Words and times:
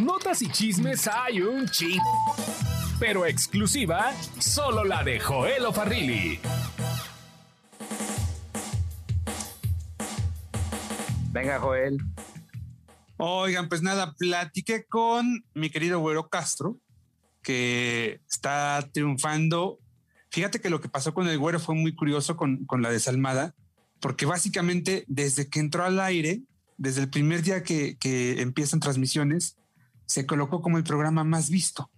Notas 0.00 0.40
y 0.40 0.48
chismes 0.48 1.06
hay 1.08 1.42
un 1.42 1.68
chip. 1.68 2.00
Pero 2.98 3.26
exclusiva, 3.26 4.14
solo 4.38 4.82
la 4.82 5.04
de 5.04 5.20
Joel 5.20 5.64
Farrilli. 5.74 6.38
Venga, 11.32 11.58
Joel. 11.60 11.98
Oigan, 13.18 13.68
pues 13.68 13.82
nada, 13.82 14.14
platiqué 14.14 14.86
con 14.86 15.44
mi 15.52 15.68
querido 15.68 16.00
Güero 16.00 16.30
Castro, 16.30 16.78
que 17.42 18.22
está 18.26 18.88
triunfando. 18.94 19.80
Fíjate 20.30 20.62
que 20.62 20.70
lo 20.70 20.80
que 20.80 20.88
pasó 20.88 21.12
con 21.12 21.28
el 21.28 21.38
Güero 21.38 21.60
fue 21.60 21.74
muy 21.74 21.94
curioso 21.94 22.38
con, 22.38 22.64
con 22.64 22.80
la 22.80 22.90
desalmada, 22.90 23.54
porque 24.00 24.24
básicamente 24.24 25.04
desde 25.08 25.50
que 25.50 25.60
entró 25.60 25.84
al 25.84 26.00
aire, 26.00 26.40
desde 26.78 27.02
el 27.02 27.10
primer 27.10 27.42
día 27.42 27.62
que, 27.62 27.98
que 27.98 28.40
empiezan 28.40 28.80
transmisiones, 28.80 29.59
se 30.10 30.26
colocó 30.26 30.60
como 30.60 30.76
el 30.76 30.82
programa 30.82 31.22
más 31.22 31.50
visto. 31.50 31.88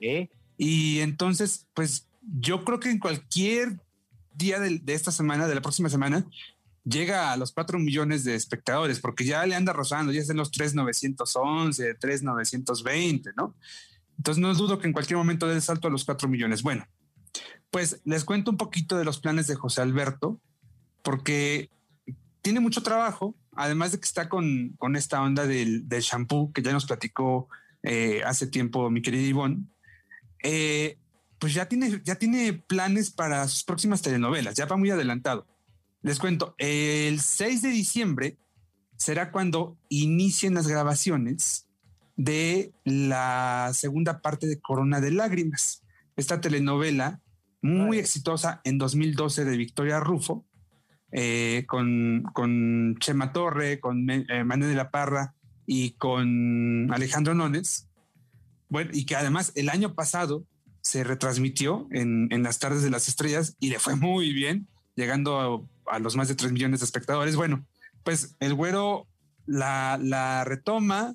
¿Eh? 0.00 0.28
Y 0.56 1.00
entonces, 1.00 1.66
pues 1.74 2.06
yo 2.22 2.64
creo 2.64 2.78
que 2.78 2.88
en 2.88 3.00
cualquier 3.00 3.80
día 4.32 4.60
de, 4.60 4.78
de, 4.78 4.94
esta 4.94 5.10
semana, 5.10 5.48
de 5.48 5.56
la 5.56 5.60
próxima 5.60 5.88
semana, 5.88 6.24
llega 6.84 7.32
a 7.32 7.36
los 7.36 7.50
4 7.50 7.80
millones 7.80 8.22
de 8.22 8.36
espectadores, 8.36 9.00
porque 9.00 9.24
ya 9.24 9.44
le 9.44 9.56
anda 9.56 9.72
rozando, 9.72 10.12
ya 10.12 10.20
es 10.20 10.30
en 10.30 10.36
los 10.36 10.52
3,911, 10.52 11.96
3,920, 11.98 13.30
¿no? 13.36 13.56
Entonces 14.16 14.40
no 14.40 14.54
dudo 14.54 14.78
que 14.78 14.86
en 14.86 14.92
cualquier 14.92 15.16
momento 15.16 15.48
dé 15.48 15.56
el 15.56 15.62
salto 15.62 15.88
a 15.88 15.90
los 15.90 16.04
4 16.04 16.28
millones. 16.28 16.62
Bueno, 16.62 16.86
pues 17.72 18.00
les 18.04 18.24
cuento 18.24 18.52
un 18.52 18.56
poquito 18.56 18.96
de 18.96 19.04
los 19.04 19.18
planes 19.18 19.48
de 19.48 19.56
José 19.56 19.82
Alberto, 19.82 20.40
porque 21.02 21.70
tiene 22.40 22.60
mucho 22.60 22.84
trabajo, 22.84 23.34
además 23.58 23.90
de 23.90 23.98
que 23.98 24.06
está 24.06 24.28
con, 24.28 24.74
con 24.78 24.94
esta 24.94 25.20
onda 25.20 25.44
del, 25.44 25.88
del, 25.88 26.00
shampoo 26.00 26.52
que 26.52 26.62
ya 26.62 26.72
nos 26.72 26.86
platicó 26.86 27.48
eh, 27.82 28.22
hace 28.24 28.46
tiempo 28.46 28.88
mi 28.88 29.02
querida 29.02 29.26
Ivonne, 29.26 29.64
eh, 30.44 30.96
pues 31.40 31.54
ya 31.54 31.66
tiene, 31.66 32.00
ya 32.04 32.14
tiene 32.14 32.52
planes 32.52 33.10
para 33.10 33.48
sus 33.48 33.64
próximas 33.64 34.00
telenovelas, 34.00 34.54
ya 34.54 34.66
va 34.66 34.76
muy 34.76 34.90
adelantado. 34.90 35.44
Les 36.02 36.20
cuento, 36.20 36.54
el 36.58 37.20
6 37.20 37.62
de 37.62 37.70
diciembre 37.70 38.38
será 38.96 39.32
cuando 39.32 39.76
inicien 39.88 40.54
las 40.54 40.68
grabaciones 40.68 41.66
de 42.14 42.72
la 42.84 43.72
segunda 43.74 44.20
parte 44.20 44.46
de 44.46 44.60
Corona 44.60 45.00
de 45.00 45.10
Lágrimas, 45.10 45.82
esta 46.14 46.40
telenovela 46.40 47.20
muy 47.60 47.96
Ay. 47.96 48.02
exitosa 48.02 48.60
en 48.62 48.78
2012 48.78 49.44
de 49.44 49.56
Victoria 49.56 49.98
Rufo, 49.98 50.46
eh, 51.12 51.64
con, 51.66 52.24
con, 52.32 52.96
Chema 53.00 53.32
Torre, 53.32 53.80
con 53.80 54.08
eh, 54.10 54.44
Manuel 54.44 54.70
de 54.70 54.76
la 54.76 54.90
Parra 54.90 55.34
y 55.66 55.92
con 55.92 56.92
Alejandro 56.92 57.34
Nones. 57.34 57.88
Bueno, 58.68 58.90
y 58.92 59.06
que 59.06 59.16
además 59.16 59.52
el 59.54 59.68
año 59.68 59.94
pasado 59.94 60.44
se 60.82 61.04
retransmitió 61.04 61.86
en, 61.90 62.28
en, 62.30 62.42
las 62.42 62.58
tardes 62.58 62.82
de 62.82 62.90
las 62.90 63.08
estrellas 63.08 63.56
y 63.58 63.70
le 63.70 63.78
fue 63.78 63.96
muy 63.96 64.32
bien, 64.32 64.68
llegando 64.96 65.68
a, 65.86 65.98
los 65.98 66.16
más 66.16 66.28
de 66.28 66.34
3 66.34 66.52
millones 66.52 66.80
de 66.80 66.84
espectadores. 66.84 67.36
Bueno, 67.36 67.66
pues 68.04 68.36
el 68.40 68.54
güero 68.54 69.06
la, 69.46 69.98
la 70.00 70.44
retoma 70.44 71.14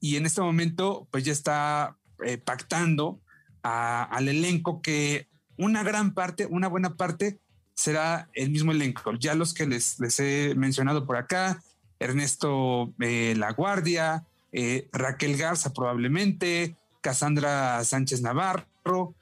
y 0.00 0.16
en 0.16 0.26
este 0.26 0.40
momento 0.40 1.08
pues 1.10 1.24
ya 1.24 1.32
está 1.32 1.96
eh, 2.24 2.38
pactando 2.38 3.20
al 3.62 4.28
elenco 4.28 4.80
que 4.80 5.28
una 5.58 5.82
gran 5.82 6.14
parte, 6.14 6.46
una 6.46 6.68
buena 6.68 6.96
parte 6.96 7.38
será 7.80 8.28
el 8.34 8.50
mismo 8.50 8.72
elenco. 8.72 9.14
Ya 9.14 9.34
los 9.34 9.54
que 9.54 9.66
les, 9.66 9.98
les 10.00 10.20
he 10.20 10.54
mencionado 10.54 11.06
por 11.06 11.16
acá, 11.16 11.62
Ernesto 11.98 12.92
eh, 13.00 13.34
La 13.38 13.52
Guardia, 13.52 14.26
eh, 14.52 14.86
Raquel 14.92 15.38
Garza 15.38 15.72
probablemente, 15.72 16.76
Cassandra 17.00 17.82
Sánchez 17.82 18.20
Navarro, 18.20 19.14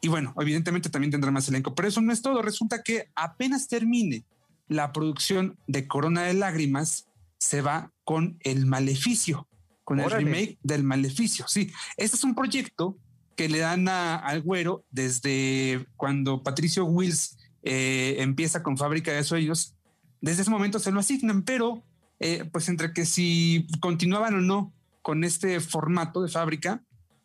y 0.00 0.06
bueno, 0.06 0.32
evidentemente 0.38 0.90
también 0.90 1.10
tendrá 1.10 1.32
más 1.32 1.48
elenco, 1.48 1.74
pero 1.74 1.88
eso 1.88 2.00
no 2.02 2.12
es 2.12 2.22
todo. 2.22 2.40
Resulta 2.40 2.84
que 2.84 3.08
apenas 3.16 3.66
termine 3.66 4.22
la 4.68 4.92
producción 4.92 5.56
de 5.66 5.88
Corona 5.88 6.22
de 6.22 6.34
Lágrimas, 6.34 7.06
se 7.38 7.62
va 7.62 7.90
con 8.04 8.36
El 8.40 8.66
Maleficio, 8.66 9.48
con 9.82 9.98
Órale. 9.98 10.18
el 10.18 10.24
remake 10.24 10.58
del 10.62 10.84
Maleficio. 10.84 11.48
Sí, 11.48 11.72
este 11.96 12.16
es 12.16 12.22
un 12.22 12.36
proyecto 12.36 12.96
que 13.34 13.48
le 13.48 13.58
dan 13.58 13.88
a, 13.88 14.14
al 14.14 14.40
güero 14.42 14.84
desde 14.92 15.84
cuando 15.96 16.44
Patricio 16.44 16.84
Wills 16.84 17.38
eh, 17.64 18.16
empieza 18.18 18.62
con 18.62 18.76
Fábrica 18.76 19.12
de 19.12 19.24
Sueños. 19.24 19.74
Desde 20.20 20.42
ese 20.42 20.50
momento 20.50 20.78
se 20.78 20.92
lo 20.92 21.00
asignan, 21.00 21.42
pero 21.42 21.82
eh, 22.20 22.44
pues 22.52 22.68
entre 22.68 22.92
que 22.92 23.06
si 23.06 23.66
continuaban 23.80 24.34
o 24.34 24.40
no 24.40 24.72
con 25.02 25.24
este 25.24 25.60
formato 25.60 26.22
de 26.22 26.28
fábrica, 26.28 26.82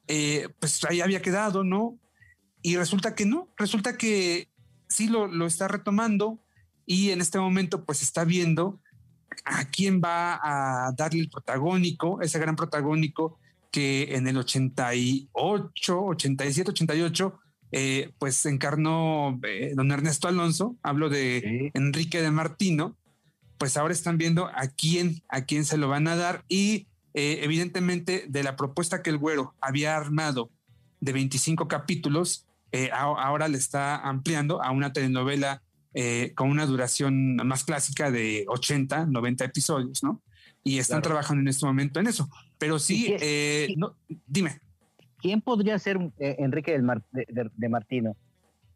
eh, 0.07 0.49
pues 0.59 0.83
ahí 0.85 1.01
había 1.01 1.22
quedado, 1.22 1.63
¿no? 1.63 1.97
Y 2.61 2.78
resulta 2.78 3.16
que 3.16 3.25
no, 3.25 3.49
resulta 3.57 3.97
que 3.97 4.49
sí 4.88 5.07
lo, 5.07 5.28
lo 5.28 5.45
está 5.45 5.67
retomando 5.67 6.39
y 6.85 7.11
en 7.11 7.22
este 7.22 7.38
momento 7.39 7.85
pues 7.85 8.01
está 8.01 8.23
viendo 8.23 8.81
a 9.45 9.66
quién 9.66 10.01
va 10.03 10.39
a 10.41 10.91
darle 10.94 11.22
el 11.22 11.29
protagónico, 11.29 12.22
ese 12.22 12.39
gran 12.39 12.55
protagónico 12.55 13.39
que 13.72 14.16
en 14.16 14.28
el 14.28 14.38
88, 14.38 16.01
87, 16.01 16.72
88, 16.72 17.39
eh, 17.72 18.12
pues 18.18 18.46
encarnó 18.47 19.40
eh, 19.44 19.74
don 19.75 19.91
Ernesto 19.91 20.28
Alonso, 20.28 20.75
hablo 20.81 21.09
de 21.09 21.41
sí. 21.44 21.72
Enrique 21.75 22.22
de 22.22 22.31
Martino, 22.31 22.97
pues 23.59 23.78
ahora 23.78 23.94
están 23.94 24.18
viendo 24.18 24.47
a 24.47 24.68
quién, 24.75 25.22
a 25.30 25.46
quién 25.46 25.66
se 25.66 25.78
lo 25.78 25.88
van 25.88 26.08
a 26.08 26.16
dar 26.16 26.46
y 26.47 26.88
eh, 27.13 27.41
evidentemente 27.44 28.25
de 28.28 28.44
la 28.44 28.56
propuesta 28.56 29.03
que 29.03 29.12
el 29.12 29.18
güero 29.18 29.53
había 29.62 29.96
armado 29.96 30.50
de 31.00 31.13
25 31.13 31.68
capítulos, 31.68 32.46
ahora 32.91 33.47
le 33.47 33.58
está 33.58 33.97
ampliando 33.97 34.62
a 34.62 34.72
una 34.72 34.94
telenovela 34.94 35.63
con 36.35 36.52
una 36.52 36.66
duración 36.66 37.38
más 37.38 37.63
clásica 37.63 38.12
de 38.12 38.46
80, 38.47 39.06
90 39.08 39.46
episodios, 39.46 40.03
¿no? 40.03 40.22
Y 40.63 40.78
están 40.78 41.02
claro. 41.02 41.16
trabajando 41.16 41.41
en 41.41 41.47
este 41.47 41.66
momento 41.66 42.00
en 42.00 42.08
eso. 42.08 42.29
Pero 42.59 42.78
sí, 42.78 43.16
no, 43.75 43.96
dime. 44.28 44.59
¿Quién 45.22 45.41
podría 45.41 45.78
ser 45.80 45.97
eh, 46.19 46.35
Enrique 46.40 46.72
del 46.72 46.84
Mar, 46.84 47.03
de, 47.12 47.25
de, 47.30 47.50
de, 47.53 47.69
Martino? 47.69 48.16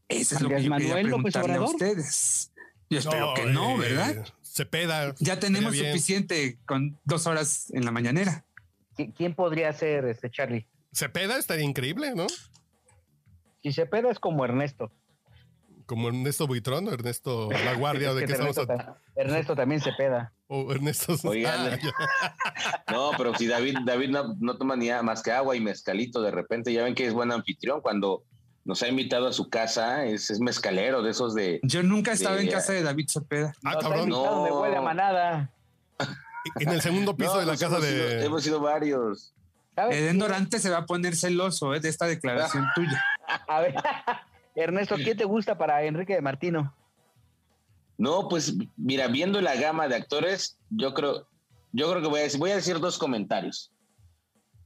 Eso 0.09 0.36
es 0.36 0.42
lo 0.42 0.50
que 0.50 0.64
yo 0.64 0.70
Manuel 0.70 1.08
López 1.08 1.36
Obrador. 1.38 1.68
a 1.68 1.70
ustedes. 1.70 2.52
Yo 2.90 3.00
espero 3.00 3.28
no, 3.28 3.34
que 3.34 3.46
no, 3.46 3.78
¿verdad? 3.78 4.26
Cepeda. 4.42 5.16
Ya 5.20 5.40
tenemos 5.40 5.76
suficiente 5.76 6.59
con 6.66 7.00
dos 7.06 7.26
horas 7.26 7.72
en 7.74 7.86
la 7.86 7.92
mañanera. 7.92 8.46
¿Quién 9.16 9.34
podría 9.34 9.74
ser 9.74 10.06
este 10.06 10.30
Charlie? 10.30 10.68
Cepeda 10.94 11.38
estaría 11.38 11.66
increíble, 11.66 12.14
¿no? 12.16 12.28
Si 13.64 13.74
Cepeda 13.74 14.12
es 14.12 14.20
como 14.20 14.46
Ernesto. 14.46 14.92
Como 15.86 16.08
Ernesto 16.10 16.48
Buitrón 16.48 16.88
o 16.90 16.92
Ernesto 16.92 17.50
La 17.52 17.74
Guardia. 17.76 18.10
es 18.10 18.16
¿de 18.16 18.26
qué 18.26 18.34
Ernesto, 18.34 18.62
estamos 18.62 18.88
a... 18.88 19.02
Ernesto 19.16 19.56
también 19.56 19.82
Cepeda. 19.82 20.34
O 20.48 20.72
Ernesto. 20.72 21.16
Oigan, 21.24 21.80
no, 22.92 23.12
pero 23.18 23.36
si 23.36 23.48
David, 23.48 23.78
David 23.86 24.10
no, 24.10 24.36
no, 24.40 24.58
toma 24.58 24.76
ni 24.76 24.90
más 25.04 25.24
que 25.24 25.32
agua 25.32 25.56
y 25.56 25.62
mezcalito 25.62 26.22
de 26.22 26.32
repente, 26.32 26.72
ya 26.72 26.84
ven 26.84 26.96
que 26.96 27.06
es 27.06 27.14
buen 27.14 27.32
anfitrión 27.32 27.82
cuando 27.82 28.24
nos 28.66 28.82
ha 28.82 28.88
invitado 28.88 29.28
a 29.28 29.34
su 29.34 29.50
casa, 29.50 30.06
es, 30.06 30.30
es 30.30 30.40
mezcalero 30.40 31.02
de 31.02 31.12
esos 31.12 31.34
de. 31.34 31.60
Yo 31.64 31.84
nunca 31.84 32.12
he 32.12 32.14
estado 32.14 32.38
en 32.38 32.50
casa 32.50 32.74
de 32.74 32.84
David 32.84 33.08
Cepeda. 33.10 33.54
Ah, 33.64 33.78
cabrón. 33.80 34.10
No. 34.10 34.44
Me 34.44 34.52
huele 34.52 34.78
a 34.78 34.82
manada. 34.82 35.52
En 36.60 36.68
el 36.68 36.82
segundo 36.82 37.16
piso 37.18 37.36
no, 37.36 37.40
de 37.40 37.46
la 37.46 37.54
casa 37.54 37.68
hemos 37.68 37.82
de. 37.82 37.92
Sido, 37.92 38.20
hemos 38.20 38.44
sido 38.44 38.60
varios. 38.60 39.34
Eden 39.76 40.20
Dorante 40.20 40.60
se 40.60 40.70
va 40.70 40.80
a 40.80 40.86
poner 40.86 41.16
celoso 41.16 41.74
eh, 41.74 41.80
de 41.80 41.88
esta 41.90 42.06
declaración 42.06 42.66
tuya. 42.76 43.02
A 43.48 43.62
ver, 43.62 43.76
Ernesto, 44.56 44.96
¿qué 44.97 45.16
te 45.16 45.25
gusta 45.25 45.58
para 45.58 45.84
Enrique 45.84 46.14
de 46.14 46.22
Martino? 46.22 46.75
No, 47.97 48.28
pues 48.28 48.56
mira, 48.75 49.08
viendo 49.08 49.41
la 49.41 49.56
gama 49.56 49.88
de 49.88 49.96
actores, 49.96 50.58
yo 50.69 50.94
creo, 50.94 51.28
yo 51.72 51.90
creo 51.90 52.02
que 52.02 52.08
voy 52.08 52.19
a 52.19 52.24
decir, 52.24 52.40
voy 52.40 52.52
a 52.52 52.56
decir 52.56 52.80
dos 52.80 52.97
comentarios. 52.97 53.72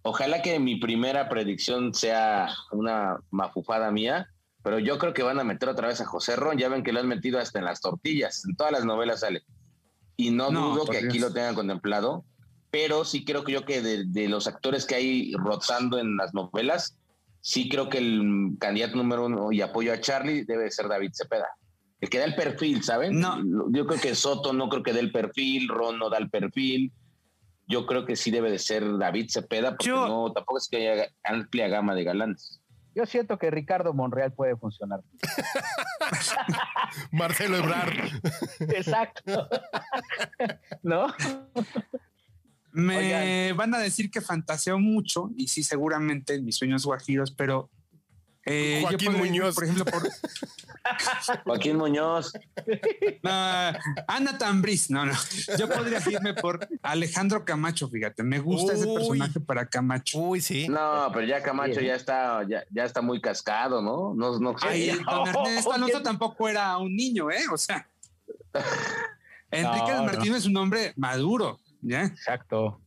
Ojalá 0.01 0.41
que 0.41 0.59
mi 0.59 0.77
primera 0.77 1.27
predicción 1.27 1.93
sea 1.93 2.49
una 2.71 3.19
mafufada 3.29 3.91
mía, 3.91 4.29
pero 4.63 4.79
yo 4.79 4.97
creo 4.97 5.13
que 5.13 5.23
van 5.23 5.39
a 5.39 5.43
meter 5.43 5.69
otra 5.69 5.89
vez 5.89 5.99
a 6.01 6.05
José 6.05 6.35
Ron. 6.35 6.57
Ya 6.57 6.69
ven 6.69 6.83
que 6.83 6.93
lo 6.93 6.99
han 6.99 7.07
metido 7.07 7.39
hasta 7.39 7.59
en 7.59 7.65
las 7.65 7.81
tortillas, 7.81 8.45
en 8.45 8.55
todas 8.55 8.71
las 8.71 8.85
novelas 8.85 9.21
sale. 9.21 9.43
Y 10.15 10.31
no, 10.31 10.49
no 10.49 10.69
dudo 10.69 10.85
que 10.85 10.99
Dios. 10.99 11.09
aquí 11.09 11.19
lo 11.19 11.33
tengan 11.33 11.55
contemplado, 11.55 12.25
pero 12.71 13.05
sí 13.05 13.23
creo 13.23 13.43
que 13.43 13.51
yo 13.51 13.65
que 13.65 13.81
de, 13.81 14.05
de, 14.05 14.29
los 14.29 14.47
actores 14.47 14.85
que 14.85 14.95
hay 14.95 15.33
rotando 15.33 15.99
en 15.99 16.15
las 16.17 16.33
novelas, 16.33 16.97
sí 17.47 17.69
creo 17.69 17.87
que 17.87 17.99
el 17.99 18.57
candidato 18.59 18.97
número 18.97 19.25
uno 19.25 19.53
y 19.53 19.61
apoyo 19.61 19.93
a 19.93 20.01
Charlie 20.01 20.43
debe 20.43 20.69
ser 20.69 20.89
David 20.89 21.11
Cepeda. 21.13 21.47
El 22.01 22.09
que 22.09 22.19
da 22.19 22.25
el 22.25 22.35
perfil, 22.35 22.83
¿saben? 22.83 23.17
No. 23.21 23.41
Yo 23.71 23.87
creo 23.87 24.01
que 24.01 24.15
Soto 24.15 24.51
no 24.51 24.67
creo 24.67 24.83
que 24.83 24.91
dé 24.91 24.99
el 24.99 25.13
perfil, 25.13 25.69
Ron 25.69 25.97
no 25.97 26.09
da 26.09 26.17
el 26.17 26.29
perfil. 26.29 26.91
Yo 27.65 27.85
creo 27.85 28.05
que 28.05 28.17
sí 28.17 28.31
debe 28.31 28.51
de 28.51 28.59
ser 28.59 28.97
David 28.97 29.29
Cepeda, 29.29 29.71
porque 29.71 29.85
yo, 29.85 30.07
no, 30.09 30.33
tampoco 30.33 30.57
es 30.57 30.67
que 30.67 30.89
haya 30.89 31.07
amplia 31.23 31.69
gama 31.69 31.95
de 31.95 32.03
galanes. 32.03 32.61
Yo 32.93 33.05
siento 33.05 33.37
que 33.37 33.49
Ricardo 33.49 33.93
Monreal 33.93 34.33
puede 34.33 34.57
funcionar. 34.57 34.99
Marcelo 37.11 37.57
Ebrard. 37.57 38.09
Exacto. 38.59 39.47
¿No? 40.83 41.07
Me 42.77 43.53
van 43.53 43.73
a 43.73 43.79
decir 43.79 44.11
que 44.11 44.21
fantaseo 44.21 44.79
mucho 44.79 45.31
y 45.35 45.47
sí, 45.47 45.63
seguramente 45.63 46.35
en 46.35 46.45
mis 46.45 46.57
sueños 46.57 46.85
guajiros, 46.85 47.31
pero 47.31 47.69
eh, 48.49 48.79
Joaquín 48.81 49.13
Muñoz. 49.13 49.55
por 49.55 49.63
ejemplo, 49.65 49.83
por 49.83 50.03
Joaquín 51.43 51.75
Muñoz. 51.75 52.31
no, 53.21 53.31
Ana 54.07 54.37
Tambriz. 54.37 54.89
No, 54.89 55.05
no. 55.05 55.13
Yo 55.57 55.67
podría 55.67 56.01
irme 56.09 56.33
por 56.33 56.65
Alejandro 56.81 57.43
Camacho. 57.43 57.89
Fíjate, 57.89 58.23
me 58.23 58.39
gusta 58.39 58.73
ese 58.73 58.87
personaje 58.87 59.39
para 59.41 59.65
Camacho. 59.67 60.19
Uy, 60.19 60.39
sí. 60.39 60.69
No, 60.69 61.09
pero 61.13 61.27
ya 61.27 61.43
Camacho 61.43 61.81
ya 61.81 61.95
está, 61.95 62.47
ya, 62.47 62.63
ya 62.69 62.85
está 62.85 63.01
muy 63.01 63.19
cascado, 63.19 63.81
¿no? 63.81 64.13
No, 64.13 64.39
no 64.39 64.57
sé. 64.57 64.67
Ay, 64.67 64.91
don 65.03 65.27
Ernesto 65.47 65.73
Alonso 65.73 65.97
¿qué? 65.97 66.03
tampoco 66.03 66.47
era 66.47 66.77
un 66.77 66.95
niño, 66.95 67.29
¿eh? 67.29 67.43
O 67.51 67.57
sea, 67.57 67.85
Enrique 69.51 69.91
No, 69.91 70.03
Martino 70.05 70.35
es 70.37 70.45
un 70.45 70.55
hombre 70.55 70.93
maduro, 70.95 71.59
¿ya? 71.87 72.05
Exacto. 72.05 72.81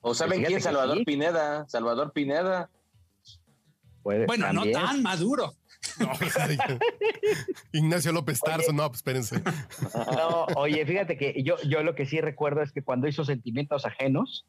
¿O 0.00 0.14
saben 0.14 0.44
quién? 0.44 0.60
Salvador 0.60 0.98
sí. 0.98 1.04
Pineda. 1.04 1.68
Salvador 1.68 2.12
Pineda. 2.12 2.70
Bueno, 4.02 4.52
no 4.52 4.64
tan 4.70 5.02
maduro. 5.02 5.52
No, 6.00 6.10
Ignacio 7.72 8.12
López 8.12 8.40
Tarso, 8.40 8.72
no, 8.72 8.88
pues 8.88 8.98
espérense. 8.98 9.40
No, 9.94 10.44
oye, 10.56 10.84
fíjate 10.84 11.16
que 11.16 11.42
yo, 11.42 11.56
yo 11.66 11.82
lo 11.82 11.94
que 11.94 12.04
sí 12.04 12.20
recuerdo 12.20 12.60
es 12.60 12.72
que 12.72 12.82
cuando 12.82 13.08
hizo 13.08 13.24
Sentimientos 13.24 13.86
Ajenos, 13.86 14.46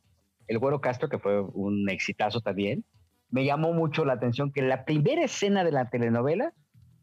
el 0.47 0.57
Güero 0.57 0.81
Castro, 0.81 1.09
que 1.09 1.19
fue 1.19 1.39
un 1.41 1.89
exitazo 1.89 2.41
también, 2.41 2.83
me 3.29 3.45
llamó 3.45 3.71
mucho 3.71 4.03
la 4.03 4.13
atención 4.13 4.51
que 4.51 4.61
la 4.61 4.83
primera 4.83 5.23
escena 5.23 5.63
de 5.63 5.71
la 5.71 5.89
telenovela 5.89 6.53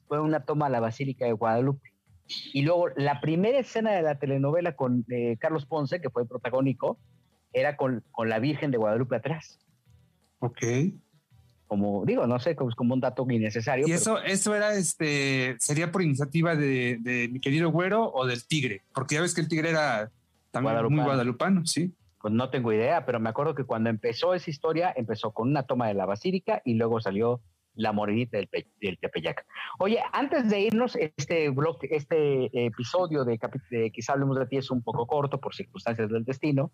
fue 0.08 0.20
una 0.20 0.44
toma 0.44 0.66
a 0.66 0.70
la 0.70 0.80
Basílica 0.80 1.24
de 1.24 1.32
Guadalupe. 1.32 1.93
Y 2.52 2.62
luego 2.62 2.88
la 2.96 3.20
primera 3.20 3.58
escena 3.58 3.92
de 3.92 4.02
la 4.02 4.18
telenovela 4.18 4.74
con 4.76 5.04
eh, 5.10 5.36
Carlos 5.38 5.66
Ponce, 5.66 6.00
que 6.00 6.10
fue 6.10 6.26
protagónico, 6.26 6.98
era 7.52 7.76
con, 7.76 8.02
con 8.10 8.28
la 8.28 8.38
Virgen 8.38 8.70
de 8.70 8.78
Guadalupe 8.78 9.16
atrás. 9.16 9.58
Ok. 10.40 10.62
Como 11.66 12.04
digo, 12.04 12.26
no 12.26 12.38
sé, 12.38 12.54
como, 12.56 12.70
como 12.72 12.94
un 12.94 13.00
dato 13.00 13.26
innecesario. 13.28 13.86
Y 13.86 13.90
pero- 13.90 13.96
eso, 14.00 14.18
eso 14.22 14.54
era 14.54 14.74
este, 14.74 15.56
sería 15.58 15.90
por 15.90 16.02
iniciativa 16.02 16.54
de, 16.56 16.98
de 17.00 17.28
mi 17.28 17.40
querido 17.40 17.70
güero 17.70 18.10
o 18.12 18.26
del 18.26 18.46
tigre, 18.46 18.82
porque 18.94 19.14
ya 19.16 19.20
ves 19.22 19.34
que 19.34 19.40
el 19.40 19.48
tigre 19.48 19.70
era 19.70 20.10
también 20.50 20.74
muy 20.74 20.82
Guadalupano. 20.82 21.04
guadalupano, 21.04 21.66
sí. 21.66 21.92
Pues 22.20 22.32
no 22.32 22.48
tengo 22.50 22.72
idea, 22.72 23.04
pero 23.04 23.20
me 23.20 23.28
acuerdo 23.28 23.54
que 23.54 23.64
cuando 23.64 23.90
empezó 23.90 24.34
esa 24.34 24.50
historia, 24.50 24.92
empezó 24.96 25.32
con 25.32 25.48
una 25.50 25.64
toma 25.64 25.88
de 25.88 25.94
la 25.94 26.06
basílica 26.06 26.62
y 26.64 26.74
luego 26.74 27.00
salió 27.00 27.40
la 27.74 27.92
morenita 27.92 28.38
del, 28.38 28.48
del 28.80 28.98
Tepeyac. 28.98 29.44
Oye, 29.78 30.00
antes 30.12 30.48
de 30.48 30.60
irnos, 30.60 30.96
este 30.96 31.50
blog, 31.50 31.78
este 31.82 32.50
episodio 32.66 33.24
de, 33.24 33.38
de 33.70 33.90
Quizá 33.90 34.12
hablemos 34.12 34.38
de 34.38 34.46
ti 34.46 34.56
es 34.58 34.70
un 34.70 34.82
poco 34.82 35.06
corto 35.06 35.40
por 35.40 35.54
circunstancias 35.54 36.08
del 36.08 36.24
destino. 36.24 36.70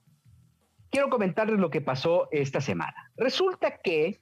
Quiero 0.90 1.08
comentarles 1.08 1.58
lo 1.58 1.70
que 1.70 1.80
pasó 1.80 2.28
esta 2.32 2.60
semana. 2.60 2.94
Resulta 3.16 3.78
que 3.82 4.20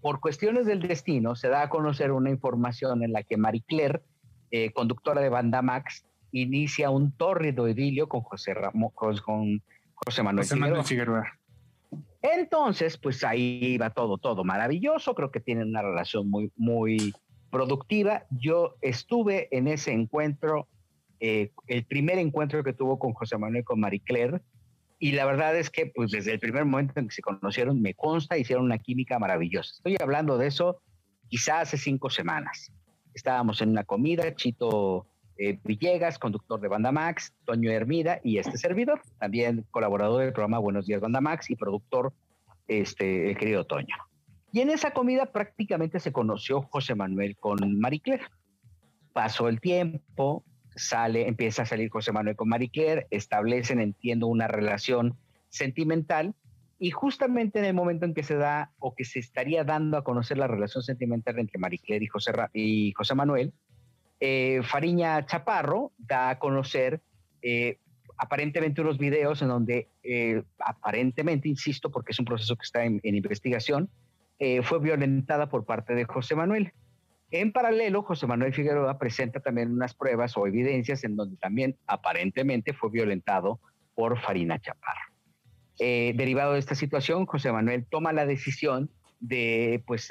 por 0.00 0.20
cuestiones 0.20 0.66
del 0.66 0.80
destino 0.80 1.34
se 1.34 1.48
da 1.48 1.62
a 1.62 1.68
conocer 1.68 2.12
una 2.12 2.30
información 2.30 3.02
en 3.02 3.12
la 3.12 3.22
que 3.22 3.36
Marie 3.36 3.64
Claire, 3.66 4.02
eh, 4.50 4.72
conductora 4.72 5.20
de 5.20 5.28
Banda 5.28 5.62
Max, 5.62 6.04
inicia 6.32 6.90
un 6.90 7.12
tórrido 7.16 7.68
idilio 7.68 8.08
con 8.08 8.20
José, 8.20 8.52
Ramo- 8.54 8.90
con, 8.94 9.16
con 9.18 9.60
José 9.94 10.22
Manuel 10.22 10.44
José 10.44 10.56
Manuel 10.56 10.84
Figueroa. 10.84 11.24
Figueroa. 11.24 11.38
Entonces, 12.22 12.98
pues 12.98 13.22
ahí 13.22 13.78
va 13.78 13.90
todo, 13.90 14.18
todo 14.18 14.44
maravilloso. 14.44 15.14
Creo 15.14 15.30
que 15.30 15.40
tienen 15.40 15.68
una 15.68 15.82
relación 15.82 16.28
muy, 16.28 16.52
muy 16.56 17.14
productiva. 17.50 18.24
Yo 18.30 18.74
estuve 18.80 19.48
en 19.56 19.68
ese 19.68 19.92
encuentro, 19.92 20.68
eh, 21.20 21.52
el 21.66 21.84
primer 21.84 22.18
encuentro 22.18 22.64
que 22.64 22.72
tuvo 22.72 22.98
con 22.98 23.12
José 23.12 23.38
Manuel 23.38 23.62
y 23.62 23.64
con 23.64 23.80
Marie 23.80 24.02
Claire. 24.04 24.40
Y 24.98 25.12
la 25.12 25.26
verdad 25.26 25.56
es 25.56 25.70
que, 25.70 25.86
pues 25.86 26.10
desde 26.10 26.32
el 26.32 26.40
primer 26.40 26.64
momento 26.64 26.98
en 26.98 27.06
que 27.06 27.14
se 27.14 27.22
conocieron, 27.22 27.80
me 27.80 27.94
consta, 27.94 28.36
hicieron 28.36 28.64
una 28.64 28.78
química 28.78 29.18
maravillosa. 29.20 29.74
Estoy 29.76 29.96
hablando 30.00 30.38
de 30.38 30.48
eso 30.48 30.80
quizá 31.28 31.60
hace 31.60 31.78
cinco 31.78 32.10
semanas. 32.10 32.72
Estábamos 33.14 33.60
en 33.62 33.70
una 33.70 33.84
comida, 33.84 34.34
Chito 34.34 35.06
eh, 35.38 35.58
Villegas, 35.64 36.18
conductor 36.18 36.60
de 36.60 36.68
Banda 36.68 36.92
Max, 36.92 37.32
Toño 37.44 37.70
Hermida 37.70 38.20
y 38.24 38.38
este 38.38 38.58
servidor, 38.58 39.00
también 39.18 39.64
colaborador 39.70 40.22
del 40.22 40.32
programa 40.32 40.58
Buenos 40.58 40.86
Días 40.86 41.00
Banda 41.00 41.20
Max 41.20 41.48
y 41.50 41.56
productor, 41.56 42.12
este, 42.66 43.30
el 43.30 43.38
querido 43.38 43.64
Toño. 43.64 43.94
Y 44.52 44.60
en 44.60 44.70
esa 44.70 44.92
comida 44.92 45.26
prácticamente 45.26 46.00
se 46.00 46.12
conoció 46.12 46.62
José 46.62 46.94
Manuel 46.94 47.36
con 47.36 47.78
Marie 47.78 48.00
Claire. 48.00 48.24
Pasó 49.12 49.48
el 49.48 49.60
tiempo, 49.60 50.42
sale, 50.74 51.28
empieza 51.28 51.62
a 51.62 51.66
salir 51.66 51.88
José 51.90 52.12
Manuel 52.12 52.36
con 52.36 52.48
Marie 52.48 52.70
Claire, 52.70 53.06
establecen, 53.10 53.80
entiendo, 53.80 54.26
una 54.26 54.48
relación 54.48 55.16
sentimental 55.50 56.34
y 56.78 56.90
justamente 56.90 57.58
en 57.58 57.64
el 57.64 57.74
momento 57.74 58.06
en 58.06 58.14
que 58.14 58.22
se 58.22 58.36
da 58.36 58.72
o 58.78 58.94
que 58.94 59.04
se 59.04 59.18
estaría 59.18 59.64
dando 59.64 59.96
a 59.96 60.04
conocer 60.04 60.38
la 60.38 60.46
relación 60.46 60.82
sentimental 60.82 61.38
entre 61.38 61.58
Marie 61.58 61.80
José, 62.10 62.32
y 62.54 62.92
José 62.92 63.14
Manuel, 63.14 63.52
eh, 64.20 64.60
Fariña 64.64 65.24
Chaparro 65.26 65.92
da 65.98 66.30
a 66.30 66.38
conocer 66.38 67.00
eh, 67.42 67.78
aparentemente 68.16 68.80
unos 68.80 68.98
videos 68.98 69.42
en 69.42 69.48
donde 69.48 69.88
eh, 70.02 70.42
aparentemente, 70.58 71.48
insisto, 71.48 71.90
porque 71.90 72.12
es 72.12 72.18
un 72.18 72.24
proceso 72.24 72.56
que 72.56 72.64
está 72.64 72.84
en, 72.84 73.00
investigación, 73.02 73.88
eh, 74.40 74.62
fue 74.62 74.80
violentada 74.80 75.48
por 75.48 75.64
parte 75.64 75.94
de 75.94 76.04
José 76.04 76.34
Manuel. 76.34 76.72
En 77.30 77.52
paralelo, 77.52 78.02
José 78.02 78.26
Manuel 78.26 78.54
Figueroa 78.54 78.98
presenta 78.98 79.38
también 79.38 79.70
unas 79.70 79.94
pruebas 79.94 80.36
o 80.36 80.46
evidencias 80.46 81.04
en 81.04 81.14
donde 81.14 81.36
también 81.36 81.76
aparentemente 81.86 82.72
fue 82.72 82.90
violentado 82.90 83.60
por 83.94 84.18
Farina 84.18 84.58
Chaparro. 84.58 85.12
Derivado 85.78 86.54
de 86.54 86.58
esta 86.58 86.74
situación, 86.74 87.26
José 87.26 87.52
Manuel 87.52 87.86
toma 87.88 88.12
la 88.12 88.26
decisión 88.26 88.90
de 89.20 89.84
pues, 89.86 90.10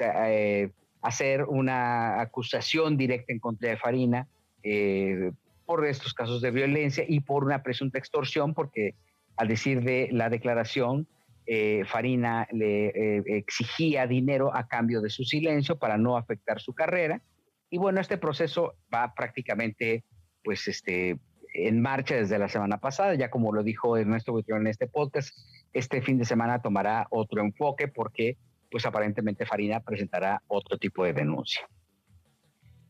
hacer 1.02 1.44
una 1.44 2.20
acusación 2.20 2.96
directa 2.96 3.32
en 3.32 3.38
contra 3.38 3.70
de 3.70 3.76
Farina 3.76 4.28
eh, 4.62 5.32
por 5.66 5.86
estos 5.86 6.14
casos 6.14 6.40
de 6.40 6.50
violencia 6.50 7.04
y 7.06 7.20
por 7.20 7.44
una 7.44 7.62
presunta 7.62 7.98
extorsión, 7.98 8.54
porque 8.54 8.94
al 9.36 9.48
decir 9.48 9.82
de 9.82 10.08
la 10.12 10.30
declaración, 10.30 11.06
eh, 11.46 11.84
Farina 11.86 12.46
le 12.52 12.88
eh, 12.88 13.22
exigía 13.26 14.06
dinero 14.06 14.54
a 14.54 14.66
cambio 14.66 15.00
de 15.00 15.10
su 15.10 15.24
silencio 15.24 15.78
para 15.78 15.96
no 15.96 16.16
afectar 16.16 16.60
su 16.60 16.74
carrera. 16.74 17.22
Y 17.70 17.78
bueno, 17.78 18.00
este 18.00 18.18
proceso 18.18 18.74
va 18.92 19.14
prácticamente 19.14 20.04
pues 20.42 20.68
este, 20.68 21.18
en 21.54 21.80
marcha 21.80 22.16
desde 22.16 22.38
la 22.38 22.48
semana 22.48 22.78
pasada, 22.78 23.14
ya 23.14 23.30
como 23.30 23.52
lo 23.52 23.62
dijo 23.62 23.96
Ernesto 23.96 24.32
Buitrón 24.32 24.62
en 24.62 24.68
este 24.68 24.86
podcast, 24.86 25.36
este 25.72 26.02
fin 26.02 26.18
de 26.18 26.24
semana 26.24 26.62
tomará 26.62 27.06
otro 27.10 27.42
enfoque 27.42 27.88
porque 27.88 28.36
pues 28.70 28.86
aparentemente 28.86 29.46
Farina 29.46 29.80
presentará 29.80 30.42
otro 30.48 30.78
tipo 30.78 31.04
de 31.04 31.12
denuncia. 31.12 31.68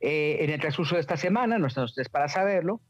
Eh, 0.01 0.45
en 0.45 0.51
el 0.51 0.61
transcurso 0.61 0.95
de 0.95 1.01
esta 1.01 1.17
semana, 1.17 1.59
no 1.59 1.67
están 1.67 1.85
ustedes 1.85 2.09
para 2.09 2.29
saberlo, 2.29 2.81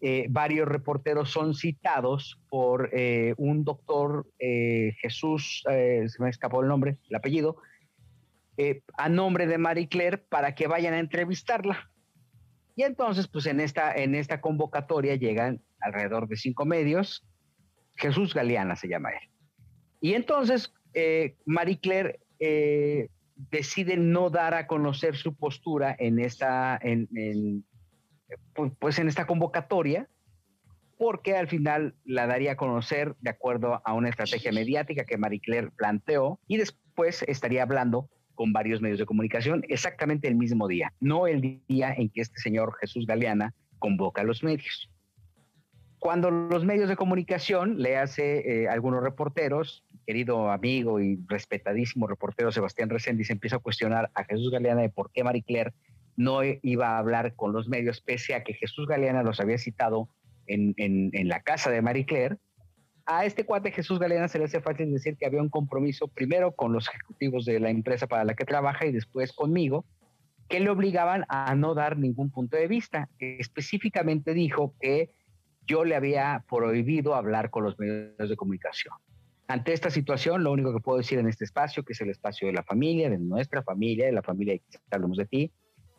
eh, 0.00 0.26
varios 0.28 0.68
reporteros 0.68 1.30
son 1.30 1.54
citados 1.54 2.40
por 2.48 2.90
eh, 2.92 3.34
un 3.36 3.64
doctor 3.64 4.26
Jesús, 4.38 5.62
se 5.66 6.16
me 6.18 6.30
escapó 6.30 6.62
el 6.62 6.68
nombre, 6.68 6.98
el 7.08 7.16
apellido, 7.16 7.56
a 8.96 9.08
nombre 9.08 9.46
de 9.46 9.58
Marie 9.58 9.88
Claire 9.88 10.18
para 10.18 10.54
que 10.54 10.66
vayan 10.66 10.94
a 10.94 10.98
entrevistarla. 10.98 11.90
Y 12.76 12.82
entonces, 12.82 13.28
pues 13.28 13.46
en 13.46 13.60
esta, 13.60 13.94
en 13.94 14.14
esta 14.14 14.40
convocatoria 14.40 15.14
llegan 15.14 15.62
alrededor 15.80 16.28
de 16.28 16.36
cinco 16.36 16.64
medios. 16.64 17.26
Jesús 17.96 18.34
Galeana 18.34 18.76
se 18.76 18.88
llama 18.88 19.10
él. 19.10 19.30
Y 20.00 20.14
entonces, 20.14 20.72
Marie 21.46 21.80
Claire 21.80 22.20
eh, 22.46 23.08
decide 23.50 23.96
no 23.96 24.30
dar 24.30 24.54
a 24.54 24.66
conocer 24.66 25.16
su 25.16 25.34
postura 25.34 25.96
en 25.98 26.18
esta, 26.18 26.78
en, 26.80 27.08
en, 27.14 27.64
pu- 28.54 28.74
pues 28.78 28.98
en 28.98 29.08
esta 29.08 29.26
convocatoria, 29.26 30.08
porque 30.98 31.36
al 31.36 31.48
final 31.48 31.94
la 32.04 32.26
daría 32.26 32.52
a 32.52 32.56
conocer 32.56 33.16
de 33.20 33.30
acuerdo 33.30 33.80
a 33.84 33.92
una 33.94 34.08
estrategia 34.10 34.52
mediática 34.52 35.04
que 35.04 35.18
Marie 35.18 35.40
Claire 35.40 35.70
planteó 35.76 36.38
y 36.46 36.56
después 36.58 37.24
estaría 37.26 37.62
hablando 37.64 38.08
con 38.34 38.52
varios 38.52 38.80
medios 38.80 38.98
de 38.98 39.06
comunicación 39.06 39.64
exactamente 39.68 40.28
el 40.28 40.34
mismo 40.36 40.68
día, 40.68 40.92
no 41.00 41.26
el 41.26 41.40
día 41.68 41.92
en 41.92 42.10
que 42.10 42.20
este 42.20 42.38
señor 42.40 42.76
Jesús 42.80 43.06
Galeana 43.06 43.54
convoca 43.78 44.22
a 44.22 44.24
los 44.24 44.42
medios. 44.42 44.90
Cuando 45.98 46.30
los 46.30 46.64
medios 46.64 46.88
de 46.88 46.96
comunicación 46.96 47.78
le 47.78 47.96
hace 47.96 48.62
eh, 48.64 48.68
algunos 48.68 49.02
reporteros, 49.02 49.84
querido 50.04 50.50
amigo 50.50 51.00
y 51.00 51.18
respetadísimo 51.26 52.06
reportero 52.06 52.52
Sebastián 52.52 52.90
Reséndiz 52.90 53.30
empieza 53.30 53.56
a 53.56 53.60
cuestionar 53.60 54.10
a 54.14 54.24
Jesús 54.24 54.50
Galeana 54.50 54.82
de 54.82 54.90
por 54.90 55.10
qué 55.10 55.24
Marie 55.24 55.42
Claire 55.42 55.72
no 56.16 56.40
iba 56.44 56.90
a 56.90 56.98
hablar 56.98 57.34
con 57.34 57.52
los 57.52 57.68
medios, 57.68 58.00
pese 58.00 58.34
a 58.34 58.44
que 58.44 58.54
Jesús 58.54 58.86
Galeana 58.86 59.22
los 59.22 59.40
había 59.40 59.58
citado 59.58 60.08
en, 60.46 60.74
en, 60.76 61.28
la 61.28 61.40
casa 61.40 61.70
de 61.70 61.82
Marie 61.82 62.06
Claire. 62.06 62.36
A 63.06 63.24
este 63.24 63.44
cuate 63.44 63.72
Jesús 63.72 63.98
Galeana 63.98 64.28
se 64.28 64.38
le 64.38 64.44
hace 64.44 64.60
fácil 64.60 64.92
decir 64.92 65.16
que 65.16 65.26
había 65.26 65.42
un 65.42 65.48
compromiso 65.48 66.08
primero 66.08 66.52
con 66.52 66.72
los 66.72 66.88
ejecutivos 66.88 67.44
de 67.44 67.60
la 67.60 67.70
empresa 67.70 68.06
para 68.06 68.24
la 68.24 68.34
que 68.34 68.44
trabaja 68.44 68.86
y 68.86 68.92
después 68.92 69.32
conmigo, 69.32 69.84
que 70.48 70.60
le 70.60 70.70
obligaban 70.70 71.24
a 71.28 71.54
no 71.54 71.74
dar 71.74 71.98
ningún 71.98 72.30
punto 72.30 72.56
de 72.56 72.68
vista. 72.68 73.08
Específicamente 73.18 74.34
dijo 74.34 74.74
que 74.80 75.10
yo 75.66 75.84
le 75.84 75.96
había 75.96 76.44
prohibido 76.48 77.14
hablar 77.14 77.50
con 77.50 77.64
los 77.64 77.78
medios 77.78 78.28
de 78.28 78.36
comunicación. 78.36 78.94
Ante 79.46 79.72
esta 79.72 79.90
situación, 79.90 80.42
lo 80.42 80.52
único 80.52 80.72
que 80.72 80.80
puedo 80.80 80.98
decir 80.98 81.18
en 81.18 81.28
este 81.28 81.44
espacio, 81.44 81.84
que 81.84 81.92
es 81.92 82.00
el 82.00 82.10
espacio 82.10 82.46
de 82.46 82.54
la 82.54 82.62
familia, 82.62 83.10
de 83.10 83.18
nuestra 83.18 83.62
familia, 83.62 84.06
de 84.06 84.12
la 84.12 84.22
familia 84.22 84.56
que 84.56 84.78
hablamos 84.90 85.18
de 85.18 85.26
ti, 85.26 85.52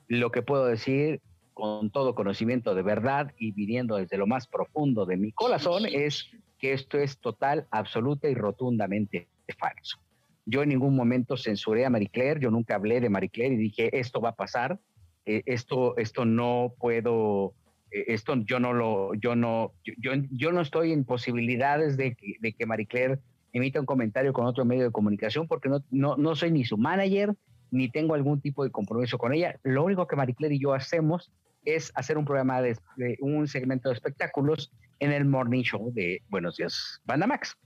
lo 0.07 0.31
que 0.31 0.41
puedo 0.41 0.65
decir 0.65 1.21
con 1.53 1.89
todo 1.89 2.15
conocimiento 2.15 2.75
de 2.75 2.81
verdad 2.81 3.31
y 3.37 3.51
viniendo 3.51 3.95
desde 3.95 4.17
lo 4.17 4.27
más 4.27 4.45
profundo 4.45 5.05
de 5.05 5.15
mi 5.15 5.31
corazón 5.31 5.85
es 5.85 6.29
que 6.59 6.73
esto 6.73 6.97
es 6.97 7.17
total, 7.19 7.65
absoluta 7.71 8.27
y 8.27 8.35
rotundamente 8.35 9.29
falso. 9.57 9.97
Yo 10.45 10.63
en 10.63 10.69
ningún 10.69 10.95
momento 10.95 11.37
censuré 11.37 11.85
a 11.85 11.89
Marie 11.89 12.09
Claire, 12.09 12.41
yo 12.41 12.51
nunca 12.51 12.75
hablé 12.75 12.99
de 12.99 13.09
Marie 13.09 13.29
Claire 13.29 13.55
y 13.55 13.57
dije, 13.57 13.97
esto 13.97 14.21
va 14.21 14.29
a 14.29 14.35
pasar, 14.35 14.79
eh, 15.25 15.43
esto, 15.45 15.97
esto 15.97 16.25
no 16.25 16.73
puedo, 16.77 17.53
eh, 17.89 18.05
esto 18.09 18.35
yo 18.45 18.59
no 18.59 18.73
lo, 18.73 19.13
yo 19.15 19.35
no, 19.35 19.71
yo, 19.83 20.11
yo 20.29 20.51
no 20.51 20.61
estoy 20.61 20.91
en 20.91 21.05
posibilidades 21.05 21.95
de 21.97 22.15
que, 22.15 22.35
de 22.39 22.53
que 22.53 22.65
Marie 22.65 22.85
Claire 22.85 23.19
emita 23.55 23.79
un 23.79 23.85
comentario 23.85 24.33
con 24.33 24.45
otro 24.45 24.65
medio 24.65 24.83
de 24.83 24.91
comunicación 24.91 25.47
porque 25.47 25.69
no, 25.69 25.81
no, 25.89 26.17
no 26.17 26.35
soy 26.35 26.51
ni 26.51 26.65
su 26.65 26.77
manager, 26.77 27.33
ni 27.71 27.89
tengo 27.89 28.13
algún 28.13 28.41
tipo 28.41 28.65
de 28.65 28.69
compromiso 28.69 29.17
con 29.17 29.33
ella. 29.33 29.57
Lo 29.63 29.85
único 29.85 30.07
que 30.07 30.17
Marie 30.17 30.35
Claire 30.35 30.55
y 30.55 30.59
yo 30.59 30.73
hacemos 30.73 31.31
es 31.63 31.89
hacer 31.95 32.17
un 32.17 32.25
programa 32.25 32.61
de, 32.61 32.77
un 33.21 33.47
segmento 33.47 33.87
de 33.87 33.95
espectáculos 33.95 34.73
en 34.99 35.13
el 35.13 35.23
morning 35.23 35.63
show 35.63 35.89
de 35.93 36.21
Buenos 36.27 36.57
Días 36.57 36.99
Banda 37.05 37.27
Max. 37.27 37.57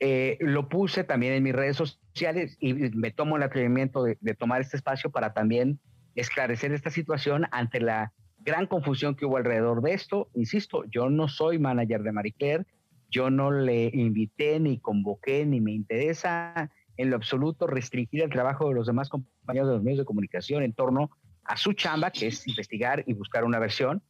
Eh, 0.00 0.36
lo 0.40 0.68
puse 0.68 1.02
también 1.02 1.32
en 1.32 1.42
mis 1.42 1.54
redes 1.54 1.78
sociales 1.78 2.58
y 2.60 2.74
me 2.74 3.10
tomo 3.10 3.38
el 3.38 3.44
atrevimiento 3.44 4.04
de, 4.04 4.18
de, 4.20 4.34
tomar 4.34 4.60
este 4.60 4.76
espacio 4.76 5.10
para 5.10 5.32
también 5.32 5.80
esclarecer 6.14 6.72
esta 6.72 6.90
situación 6.90 7.46
ante 7.52 7.80
la 7.80 8.12
gran 8.40 8.66
confusión 8.66 9.14
que 9.14 9.24
hubo 9.24 9.38
alrededor 9.38 9.80
de 9.80 9.94
esto. 9.94 10.28
Insisto, 10.34 10.84
yo 10.90 11.08
no 11.08 11.28
soy 11.28 11.58
manager 11.58 12.02
de 12.02 12.12
Marie 12.12 12.34
Claire, 12.36 12.66
yo 13.12 13.30
no 13.30 13.50
le 13.50 13.90
invité 13.92 14.58
ni 14.58 14.78
convoqué 14.78 15.44
ni 15.46 15.60
me 15.60 15.72
interesa 15.72 16.70
en 16.96 17.10
lo 17.10 17.16
absoluto 17.16 17.66
restringir 17.66 18.22
el 18.22 18.30
trabajo 18.30 18.68
de 18.68 18.74
los 18.74 18.86
demás 18.86 19.08
compañeros 19.08 19.68
de 19.68 19.74
los 19.74 19.82
medios 19.82 19.98
de 19.98 20.04
comunicación 20.04 20.62
en 20.62 20.72
torno 20.72 21.10
a 21.44 21.56
su 21.56 21.74
chamba, 21.74 22.10
que 22.10 22.28
es 22.28 22.46
investigar 22.48 23.04
y 23.06 23.12
buscar 23.14 23.44
una 23.44 23.58
versión, 23.58 24.02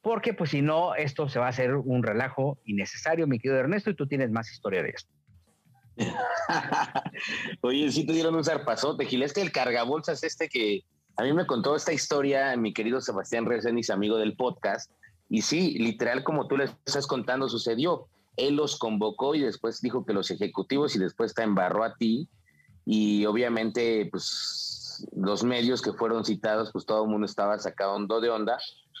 porque 0.00 0.32
pues 0.32 0.50
si 0.50 0.62
no, 0.62 0.94
esto 0.94 1.28
se 1.28 1.38
va 1.38 1.46
a 1.46 1.50
hacer 1.50 1.74
un 1.74 2.02
relajo 2.02 2.58
innecesario, 2.64 3.26
mi 3.26 3.38
querido 3.38 3.58
Ernesto, 3.58 3.90
y 3.90 3.96
tú 3.96 4.06
tienes 4.06 4.30
más 4.30 4.50
historia 4.50 4.82
de 4.82 4.90
esto. 4.90 5.12
Oye, 7.62 7.90
sí 7.90 8.06
te 8.06 8.12
dieron 8.12 8.34
un 8.36 8.44
zarpazote, 8.44 9.06
Gil, 9.06 9.22
es 9.22 9.32
que 9.32 9.42
el 9.42 9.50
cargabolsas 9.50 10.22
este 10.22 10.48
que 10.48 10.82
a 11.16 11.22
mí 11.22 11.32
me 11.32 11.46
contó 11.46 11.74
esta 11.74 11.92
historia 11.92 12.56
mi 12.56 12.72
querido 12.72 13.00
Sebastián 13.00 13.46
Reséniz, 13.46 13.90
amigo 13.90 14.18
del 14.18 14.36
podcast, 14.36 14.92
y 15.28 15.42
sí, 15.42 15.76
literal 15.78 16.22
como 16.22 16.46
tú 16.46 16.56
le 16.56 16.64
estás 16.64 17.06
contando 17.06 17.48
sucedió. 17.48 18.08
Él 18.36 18.56
los 18.56 18.78
convocó 18.78 19.34
y 19.34 19.40
después 19.40 19.80
dijo 19.80 20.04
que 20.04 20.12
los 20.12 20.30
ejecutivos 20.30 20.94
y 20.96 20.98
después 20.98 21.34
te 21.34 21.42
embarró 21.42 21.84
a 21.84 21.94
ti 21.94 22.28
y 22.84 23.24
obviamente 23.26 24.08
pues 24.10 25.06
los 25.14 25.44
medios 25.44 25.82
que 25.82 25.92
fueron 25.92 26.24
citados, 26.24 26.70
pues 26.72 26.86
todo 26.86 27.04
el 27.04 27.10
mundo 27.10 27.26
estaba 27.26 27.58
sacado 27.58 28.20
de 28.20 28.30
onda, 28.30 28.58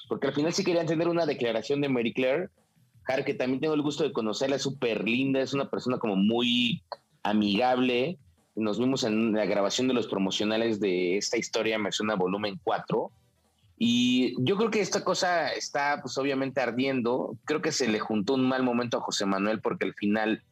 porque 0.08 0.28
al 0.28 0.34
final 0.34 0.52
sí 0.52 0.64
querían 0.64 0.86
tener 0.86 1.08
una 1.08 1.26
declaración 1.26 1.80
de 1.80 1.88
Mary 1.88 2.12
Claire, 2.12 2.50
Har, 3.08 3.24
que 3.24 3.34
también 3.34 3.60
tengo 3.60 3.74
el 3.74 3.82
gusto 3.82 4.02
de 4.02 4.12
conocerla, 4.12 4.56
es 4.56 4.62
súper 4.62 5.04
linda, 5.04 5.40
es 5.40 5.54
una 5.54 5.70
persona 5.70 5.98
como 5.98 6.16
muy 6.16 6.82
amigable. 7.22 8.18
Nos 8.56 8.78
vimos 8.78 9.04
en 9.04 9.32
la 9.32 9.44
grabación 9.44 9.86
de 9.86 9.94
los 9.94 10.08
promocionales 10.08 10.80
de 10.80 11.16
esta 11.16 11.36
historia, 11.36 11.78
me 11.78 11.92
suena 11.92 12.16
volumen 12.16 12.58
4. 12.64 13.10
Y 13.78 14.34
yo 14.38 14.56
creo 14.56 14.70
que 14.70 14.80
esta 14.80 15.04
cosa 15.04 15.52
está, 15.52 16.00
pues 16.00 16.16
obviamente 16.16 16.60
ardiendo. 16.60 17.36
Creo 17.44 17.60
que 17.60 17.72
se 17.72 17.88
le 17.88 18.00
juntó 18.00 18.34
un 18.34 18.48
mal 18.48 18.62
momento 18.62 18.96
a 18.96 19.02
José 19.02 19.26
Manuel 19.26 19.60
porque 19.60 19.84
al 19.84 19.94
final 19.94 20.42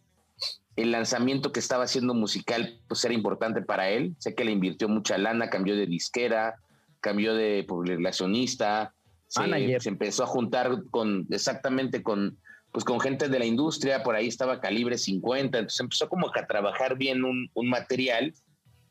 el 0.76 0.90
lanzamiento 0.90 1.52
que 1.52 1.60
estaba 1.60 1.84
haciendo 1.84 2.14
musical 2.14 2.80
pues 2.88 3.04
era 3.04 3.14
importante 3.14 3.62
para 3.62 3.88
él. 3.88 4.14
Sé 4.18 4.34
que 4.34 4.44
le 4.44 4.52
invirtió 4.52 4.88
mucha 4.88 5.16
lana, 5.16 5.48
cambió 5.48 5.76
de 5.76 5.86
disquera, 5.86 6.56
cambió 7.00 7.34
de 7.34 7.66
relacionista, 7.84 8.94
se, 9.28 9.80
se, 9.80 9.88
empezó 9.88 10.24
a 10.24 10.26
juntar 10.26 10.84
con 10.90 11.26
exactamente 11.30 12.02
con 12.02 12.38
pues 12.72 12.84
con 12.84 12.98
gente 12.98 13.28
de 13.28 13.38
la 13.38 13.44
industria, 13.44 14.02
por 14.02 14.16
ahí 14.16 14.26
estaba 14.26 14.60
calibre 14.60 14.98
50, 14.98 15.58
entonces 15.58 15.78
empezó 15.78 16.08
como 16.08 16.28
a 16.28 16.46
trabajar 16.46 16.96
bien 16.96 17.24
un, 17.24 17.48
un 17.54 17.68
material 17.68 18.34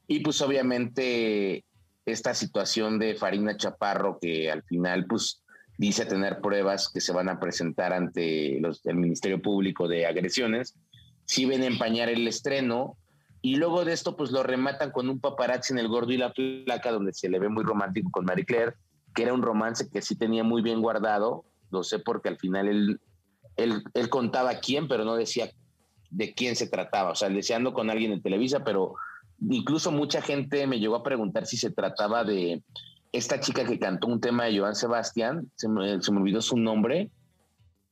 y 0.08 0.22
pues 0.22 0.42
obviamente 0.42 1.66
esta 2.06 2.34
situación 2.34 3.00
de 3.00 3.16
Farina 3.16 3.56
Chaparro 3.56 4.18
que 4.20 4.52
al 4.52 4.64
final 4.64 5.06
pues 5.06 5.44
dice 5.78 6.06
tener 6.06 6.40
pruebas 6.40 6.90
que 6.90 7.02
se 7.02 7.14
van 7.14 7.30
a 7.30 7.40
presentar 7.40 7.94
ante 7.94 8.58
el 8.58 8.96
Ministerio 8.96 9.42
Público 9.42 9.88
de 9.88 10.06
Agresiones, 10.06 10.76
si 11.26 11.46
ven 11.46 11.64
empañar 11.64 12.10
el 12.10 12.28
estreno. 12.28 12.98
Y 13.42 13.58
luego 13.58 13.84
de 13.84 13.92
esto, 13.92 14.16
pues 14.16 14.32
lo 14.32 14.44
rematan 14.44 14.92
con 14.92 15.10
un 15.10 15.20
paparazzi 15.20 15.74
en 15.74 15.80
el 15.80 15.90
gordo 15.90 16.14
y 16.14 16.18
la 16.18 16.32
placa, 16.32 16.92
donde 16.92 17.12
se 17.14 17.28
le 17.28 17.40
ve 17.40 17.50
muy 17.50 17.64
romántico 17.64 18.10
con 18.10 18.24
Marie 18.24 18.46
Claire, 18.46 18.76
que 19.14 19.24
era 19.24 19.34
un 19.34 19.42
romance 19.42 19.90
que 19.90 20.02
sí 20.02 20.16
tenía 20.16 20.46
muy 20.46 20.62
bien 20.62 20.82
guardado. 20.82 21.44
Lo 21.70 21.84
sé 21.84 22.00
porque 22.00 22.30
al 22.30 22.38
final 22.38 22.70
él, 22.70 23.02
él, 23.58 23.84
él 23.94 24.10
contaba 24.10 24.60
quién, 24.60 24.88
pero 24.88 25.04
no 25.04 25.16
decía 25.16 25.50
de 26.10 26.34
quién 26.34 26.56
se 26.56 26.68
trataba. 26.68 27.12
O 27.12 27.16
sea, 27.16 27.28
deseando 27.28 27.74
con 27.74 27.90
alguien 27.90 28.14
en 28.14 28.22
Televisa, 28.22 28.64
pero 28.64 28.96
incluso 29.40 29.92
mucha 29.92 30.22
gente 30.22 30.66
me 30.68 30.80
llegó 30.80 30.96
a 30.96 31.04
preguntar 31.04 31.46
si 31.46 31.58
se 31.58 31.72
trataba 31.72 32.24
de 32.24 32.62
esta 33.12 33.40
chica 33.40 33.64
que 33.66 33.80
cantó 33.80 34.08
un 34.08 34.20
tema 34.20 34.46
de 34.46 34.60
Joan 34.60 34.76
Sebastián, 34.76 35.52
se 35.56 35.70
me, 35.70 36.02
se 36.02 36.12
me 36.12 36.20
olvidó 36.20 36.42
su 36.42 36.58
nombre. 36.58 37.10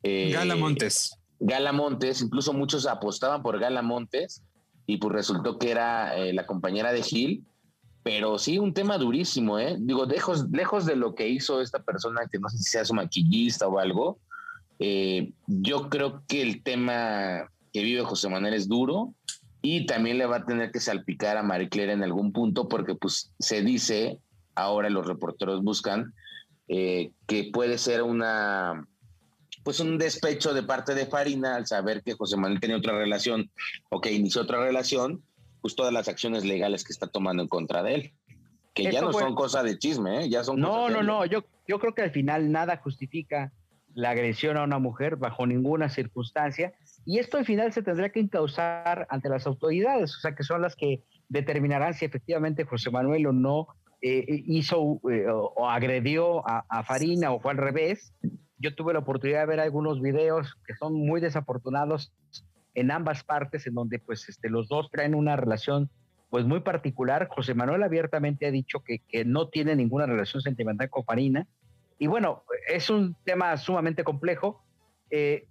Eh, 0.04 0.32
Gala 0.32 0.56
Montes. 0.56 1.18
Gala 1.40 1.72
Montes, 1.72 2.22
incluso 2.22 2.54
muchos 2.54 2.88
apostaban 2.88 3.44
por 3.44 3.60
Gala 3.60 3.82
Montes 3.82 4.44
y 4.88 4.98
pues 4.98 5.14
resultó 5.14 5.60
que 5.60 5.72
era 5.72 6.18
eh, 6.18 6.34
la 6.34 6.46
compañera 6.46 6.92
de 6.92 7.04
Gil, 7.04 7.46
pero 8.04 8.40
sí 8.40 8.58
un 8.58 8.74
tema 8.74 8.98
durísimo, 8.98 9.60
¿eh? 9.60 9.78
Digo, 9.80 10.06
lejos, 10.06 10.50
lejos 10.52 10.86
de 10.88 10.96
lo 10.96 11.14
que 11.14 11.30
hizo 11.30 11.62
esta 11.62 11.84
persona, 11.84 12.22
que 12.32 12.40
no 12.40 12.50
sé 12.50 12.58
si 12.58 12.64
sea 12.64 12.84
su 12.84 12.96
maquillista 12.96 13.68
o 13.68 13.78
algo, 13.78 14.18
eh, 14.80 15.32
yo 15.46 15.90
creo 15.90 16.24
que 16.28 16.42
el 16.42 16.64
tema 16.64 17.48
que 17.72 17.84
vive 17.84 18.02
José 18.02 18.28
Manuel 18.28 18.56
es 18.56 18.68
duro 18.68 19.14
y 19.62 19.86
también 19.86 20.18
le 20.18 20.26
va 20.26 20.38
a 20.38 20.46
tener 20.46 20.72
que 20.72 20.80
salpicar 20.80 21.38
a 21.38 21.44
Marie 21.44 21.70
Claire 21.70 21.94
en 21.94 22.04
algún 22.04 22.32
punto 22.32 22.68
porque 22.68 22.96
pues 22.96 23.32
se 23.40 23.62
dice, 23.62 24.20
ahora 24.56 24.90
los 24.90 25.06
reporteros 25.06 25.62
buscan, 25.64 26.14
eh, 26.68 27.12
que 27.28 27.50
puede 27.54 27.78
ser 27.78 28.02
una 28.02 28.88
pues 29.64 29.80
un 29.80 30.00
despecho 30.00 30.54
de 30.54 30.64
parte 30.64 30.96
de 30.96 31.06
Farina 31.06 31.56
al 31.56 31.68
saber 31.68 32.02
que 32.02 32.14
José 32.14 32.36
Manuel 32.38 32.60
tenía 32.60 32.78
otra 32.78 32.98
relación 32.98 33.52
o 33.90 34.02
que 34.02 34.12
inició 34.12 34.42
otra 34.42 34.64
relación, 34.64 35.24
pues 35.62 35.76
todas 35.76 35.94
las 35.94 36.08
acciones 36.08 36.44
legales 36.44 36.84
que 36.84 36.94
está 36.94 37.08
tomando 37.08 37.44
en 37.44 37.50
contra 37.50 37.84
de 37.84 37.94
él. 37.94 38.14
Que 38.74 38.92
ya 38.92 39.02
no 39.02 39.14
son 39.14 39.36
cosa 39.36 39.62
de 39.62 39.78
chisme, 39.78 40.24
¿eh? 40.24 40.30
ya 40.30 40.44
son 40.44 40.60
No, 40.60 40.90
no, 40.90 41.04
no, 41.04 41.26
yo, 41.26 41.44
yo 41.68 41.78
creo 41.78 41.94
que 41.94 42.02
al 42.02 42.12
final 42.12 42.52
nada 42.52 42.78
justifica 42.78 43.52
la 43.94 44.12
agresión 44.12 44.58
a 44.58 44.64
una 44.64 44.80
mujer 44.80 45.18
bajo 45.18 45.46
ninguna 45.46 45.90
circunstancia 45.90 46.74
y 47.06 47.20
esto 47.20 47.38
al 47.38 47.46
final 47.46 47.74
se 47.74 47.82
tendrá 47.82 48.10
que 48.10 48.20
encauzar 48.20 49.08
ante 49.10 49.30
las 49.30 49.48
autoridades, 49.48 50.16
o 50.16 50.20
sea, 50.20 50.36
que 50.36 50.44
son 50.44 50.62
las 50.62 50.76
que 50.76 51.04
determinarán 51.30 51.94
si 51.94 52.06
efectivamente 52.06 52.66
José 52.66 52.92
Manuel 52.92 53.28
o 53.28 53.32
no 53.32 53.68
eh, 54.02 54.26
hizo 54.28 55.00
eh, 55.10 55.26
o, 55.30 55.70
agredió 55.70 56.44
a, 56.48 56.84
Farina 56.84 57.32
o 57.32 57.40
fue 57.40 57.52
al 57.52 57.58
revés, 57.58 58.14
yo 58.58 58.76
tuve 58.76 58.94
la 58.94 59.00
oportunidad 59.00 59.42
de 59.42 59.46
ver 59.48 59.60
algunos 59.60 60.02
videos 60.02 60.56
que 60.66 60.76
son 60.76 60.94
muy 60.94 61.22
desafortunados 61.22 62.14
en 62.74 62.92
ambas 62.92 63.24
partes, 63.24 63.68
en 63.68 63.74
donde 63.74 64.00
pues 64.00 64.30
este, 64.30 64.50
los 64.50 64.68
dos 64.68 64.90
traen 64.92 65.16
una 65.16 65.36
relación 65.36 65.90
pues 66.30 66.46
muy 66.46 66.62
particular. 66.62 67.28
José 67.30 67.54
Manuel 67.54 67.84
abiertamente 67.84 68.46
ha 68.46 68.52
dicho 68.52 68.80
que, 68.80 69.00
que 69.00 69.26
no 69.26 69.50
tiene 69.50 69.76
ninguna 69.76 70.06
relación 70.06 70.42
sentimental 70.42 70.90
con 70.90 71.04
Farina. 71.04 71.48
Y 72.00 72.08
bueno, 72.08 72.44
es 72.68 72.90
un 72.90 73.16
tema 73.26 73.56
sumamente 73.58 74.04
complejo. 74.04 74.64
Eh, 75.10 75.48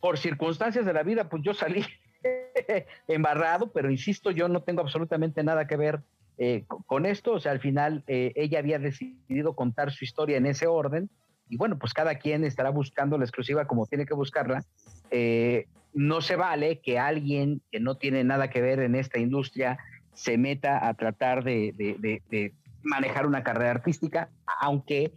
por 0.00 0.18
circunstancias 0.18 0.84
de 0.84 0.92
la 0.92 1.02
vida, 1.02 1.28
pues 1.28 1.42
yo 1.42 1.54
salí 1.54 1.84
embarrado, 3.08 3.72
pero 3.72 3.90
insisto, 3.90 4.30
yo 4.30 4.48
no 4.48 4.62
tengo 4.62 4.80
absolutamente 4.80 5.42
nada 5.42 5.66
que 5.66 5.76
ver 5.76 6.00
eh, 6.38 6.64
con 6.86 7.06
esto. 7.06 7.34
O 7.34 7.40
sea, 7.40 7.52
al 7.52 7.60
final 7.60 8.04
eh, 8.06 8.32
ella 8.36 8.58
había 8.58 8.78
decidido 8.78 9.54
contar 9.54 9.92
su 9.92 10.04
historia 10.04 10.36
en 10.36 10.46
ese 10.46 10.66
orden 10.66 11.10
y 11.48 11.56
bueno, 11.56 11.78
pues 11.78 11.92
cada 11.92 12.14
quien 12.14 12.44
estará 12.44 12.70
buscando 12.70 13.18
la 13.18 13.24
exclusiva 13.24 13.66
como 13.66 13.86
tiene 13.86 14.06
que 14.06 14.14
buscarla. 14.14 14.64
Eh, 15.10 15.66
no 15.92 16.22
se 16.22 16.36
vale 16.36 16.80
que 16.80 16.98
alguien 16.98 17.60
que 17.70 17.78
no 17.78 17.96
tiene 17.96 18.24
nada 18.24 18.48
que 18.48 18.62
ver 18.62 18.80
en 18.80 18.94
esta 18.94 19.18
industria 19.18 19.78
se 20.14 20.38
meta 20.38 20.88
a 20.88 20.94
tratar 20.94 21.44
de, 21.44 21.74
de, 21.76 22.54
manejar 22.82 23.26
una 23.26 23.42
carrera 23.42 23.72
artística, 23.72 24.30
aunque 24.60 25.12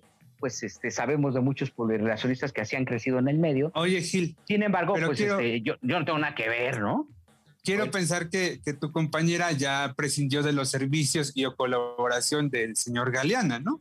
pues 0.46 0.62
este, 0.62 0.92
sabemos 0.92 1.34
de 1.34 1.42
muchos 1.42 1.74
relacionistas 1.76 2.54
que 2.54 2.62
así 2.62 2.76
han 2.76 2.86
crecido 2.86 3.18
en 3.18 3.28
el 3.28 3.40
medio. 3.40 3.72
Oye, 3.74 4.00
Gil. 4.02 4.36
Sin 4.44 4.62
embargo, 4.62 4.94
pues 4.94 5.20
este, 5.20 5.62
yo, 5.62 5.74
yo, 5.82 5.98
no 5.98 6.06
tengo 6.06 6.20
nada 6.20 6.36
que 6.36 6.48
ver, 6.48 6.82
¿no? 6.82 7.08
Quiero 7.64 7.90
pensar 7.90 8.30
que, 8.30 8.60
que, 8.64 8.74
tu 8.74 8.92
compañera 8.92 9.52
ya 9.54 9.96
prescindió 9.98 10.44
de 10.44 10.54
los 10.54 10.70
servicios 10.70 11.36
y 11.36 11.46
o 11.46 11.56
colaboración 11.56 12.52
del 12.52 12.76
señor 12.76 13.12
Galeana, 13.12 13.60
¿no? 13.60 13.80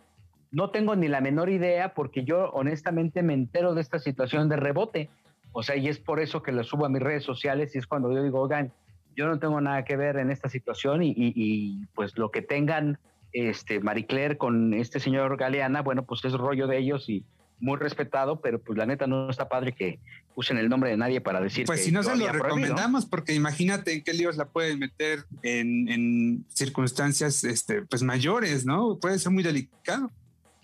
No 0.52 0.70
tengo 0.70 0.96
ni 0.96 1.06
la 1.06 1.20
menor 1.20 1.50
idea 1.50 1.92
porque 1.92 2.24
yo 2.24 2.48
honestamente 2.52 3.22
me 3.22 3.34
entero 3.34 3.74
de 3.74 3.82
esta 3.82 3.98
situación 3.98 4.48
de 4.48 4.56
rebote. 4.56 5.10
O 5.52 5.62
sea, 5.62 5.76
y 5.76 5.88
es 5.88 5.98
por 5.98 6.18
eso 6.18 6.42
que 6.42 6.50
lo 6.50 6.64
subo 6.64 6.86
a 6.86 6.88
mis 6.88 7.02
redes 7.02 7.24
sociales 7.24 7.74
y 7.74 7.78
es 7.78 7.86
cuando 7.86 8.10
yo 8.10 8.22
digo, 8.22 8.40
oigan, 8.40 8.72
yo 9.14 9.26
no 9.26 9.38
tengo 9.38 9.60
nada 9.60 9.84
que 9.84 9.96
ver 9.96 10.16
en 10.16 10.30
esta 10.30 10.48
situación 10.48 11.02
y, 11.02 11.12
y, 11.14 11.84
pues 11.94 12.16
lo 12.16 12.30
que 12.30 12.40
tengan 12.40 12.98
este 13.34 13.80
Marie 13.80 14.06
Claire 14.06 14.38
con 14.38 14.72
este 14.72 15.00
señor 15.00 15.36
Galeana, 15.36 15.82
bueno, 15.82 16.04
pues 16.04 16.24
es 16.24 16.32
rollo 16.32 16.66
de 16.66 16.78
ellos 16.78 17.08
y 17.08 17.24
muy 17.60 17.76
respetado, 17.78 18.40
pero 18.40 18.58
pues 18.60 18.78
la 18.78 18.86
neta 18.86 19.06
no 19.06 19.28
está 19.30 19.48
padre 19.48 19.72
que 19.72 19.98
usen 20.34 20.58
el 20.58 20.68
nombre 20.68 20.90
de 20.90 20.96
nadie 20.96 21.20
para 21.20 21.40
decir. 21.40 21.66
Pues 21.66 21.84
si 21.84 21.92
no 21.92 22.02
se 22.02 22.16
lo 22.16 22.30
recomendamos, 22.30 23.06
porque 23.06 23.34
imagínate 23.34 23.92
en 23.92 24.04
qué 24.04 24.12
líos 24.12 24.36
la 24.36 24.46
pueden 24.46 24.78
meter 24.78 25.24
en, 25.42 25.88
en, 25.88 26.44
circunstancias 26.48 27.44
este, 27.44 27.82
pues 27.82 28.02
mayores, 28.02 28.64
¿no? 28.66 28.98
Puede 29.00 29.18
ser 29.18 29.32
muy 29.32 29.42
delicado. 29.42 30.10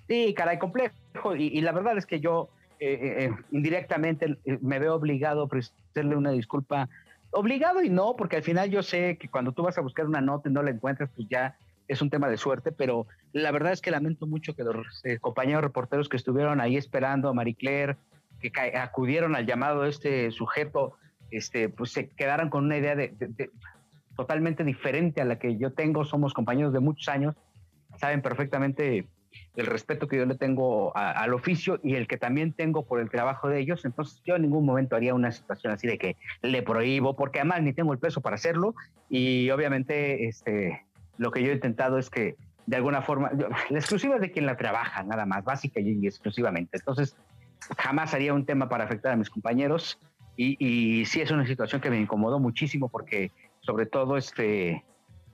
Sí, 0.09 0.35
caray, 0.35 0.59
complejo. 0.59 1.37
Y, 1.37 1.61
la 1.61 1.73
verdad 1.73 1.97
es 1.97 2.07
que 2.07 2.21
yo 2.21 2.51
eh, 2.81 2.93
eh, 2.93 3.25
eh, 3.25 3.33
indirectamente 3.53 4.39
me 4.61 4.79
veo 4.79 4.95
obligado 4.95 5.43
a 5.43 5.45
ofrecerle 5.45 6.17
una 6.17 6.33
disculpa. 6.33 6.89
Obligado 7.31 7.83
y 7.83 7.91
no, 7.91 8.17
porque 8.17 8.37
al 8.37 8.43
final 8.43 8.71
yo 8.71 8.83
sé 8.83 9.17
que 9.19 9.29
cuando 9.29 9.53
tú 9.53 9.63
vas 9.63 9.79
a 9.79 9.83
buscar 9.83 10.07
una 10.07 10.21
nota 10.21 10.49
y 10.49 10.53
no 10.53 10.63
la 10.63 10.71
encuentras, 10.71 11.11
pues 11.15 11.29
ya 11.29 11.57
es 11.91 12.01
un 12.03 12.09
tema 12.09 12.29
de 12.29 12.37
suerte, 12.37 12.71
pero 12.71 13.09
la 13.33 13.51
verdad 13.51 13.73
es 13.73 13.81
que 13.81 13.91
lamento 13.91 14.27
mucho 14.29 14.55
que 14.55 14.63
los 14.63 15.05
eh, 15.05 15.19
compañeros 15.19 15.63
reporteros 15.63 16.09
que 16.09 16.17
estuvieron 16.17 16.61
ahí 16.61 16.77
esperando 16.77 17.29
a 17.29 17.35
Marie 17.35 17.57
Claire, 17.57 17.97
que 18.41 18.53
acudieron 18.77 19.35
al 19.35 19.45
llamado 19.45 19.83
de 19.83 19.91
este 19.91 20.31
sujeto, 20.31 20.95
este, 21.33 21.69
pues 21.69 21.91
se 21.91 22.09
quedaran 22.09 22.49
con 22.49 22.65
una 22.65 22.79
idea 22.79 22.95
de, 22.95 23.13
totalmente 24.17 24.63
diferente 24.63 25.21
a 25.21 25.25
la 25.25 25.41
que 25.41 25.57
yo 25.57 25.73
tengo. 25.73 26.05
Somos 26.05 26.33
compañeros 26.33 26.73
de 26.73 26.79
muchos 26.79 27.09
años, 27.09 27.35
saben 27.97 28.23
perfectamente 28.23 29.09
el 29.57 29.67
respeto 29.67 30.07
que 30.07 30.17
yo 30.17 30.27
le 30.27 30.37
tengo 30.37 30.97
al 30.97 31.35
oficio 31.35 31.81
y 31.83 31.97
el 31.97 32.07
que 32.07 32.19
también 32.19 32.53
tengo 32.53 32.85
por 32.85 33.01
el 33.01 33.11
trabajo 33.11 33.49
de 33.49 33.59
ellos. 33.59 33.85
Entonces 33.85 34.23
yo 34.25 34.37
en 34.37 34.43
ningún 34.43 34.65
momento 34.65 34.95
haría 34.95 35.13
una 35.13 35.33
situación 35.33 35.73
así 35.73 35.89
de 35.89 35.99
que 35.99 36.17
le 36.43 36.63
prohíbo, 36.63 37.17
porque 37.17 37.41
además 37.41 37.63
ni 37.63 37.73
tengo 37.73 37.93
el 37.93 37.99
peso 37.99 38.21
para 38.21 38.37
hacerlo 38.37 38.77
y 39.09 39.51
obviamente 39.51 40.29
este, 40.29 40.85
lo 41.21 41.31
que 41.31 41.43
yo 41.43 41.51
he 41.51 41.55
intentado 41.55 41.99
es 41.99 42.09
que 42.09 42.37
de 42.65 42.77
alguna 42.77 43.03
forma, 43.03 43.31
la 43.69 43.79
exclusiva 43.79 44.15
es 44.15 44.23
de 44.23 44.31
quien 44.31 44.47
la 44.47 44.57
trabaja, 44.57 45.03
nada 45.03 45.27
más, 45.27 45.45
básica 45.45 45.81
y 45.81 46.07
exclusivamente. 46.07 46.79
Entonces, 46.79 47.15
jamás 47.77 48.15
haría 48.15 48.33
un 48.33 48.47
tema 48.47 48.71
para 48.71 48.85
afectar 48.85 49.13
a 49.13 49.17
mis 49.17 49.29
compañeros 49.29 49.99
y, 50.37 50.57
y 50.59 51.05
sí 51.05 51.21
es 51.21 51.31
una 51.31 51.47
situación 51.47 51.83
que 51.83 51.91
me 51.91 52.01
incomodó 52.01 52.41
muchísimo 52.41 52.89
porque 52.89 53.33
sobre 53.61 53.85
todo, 53.85 54.17
este, 54.17 54.83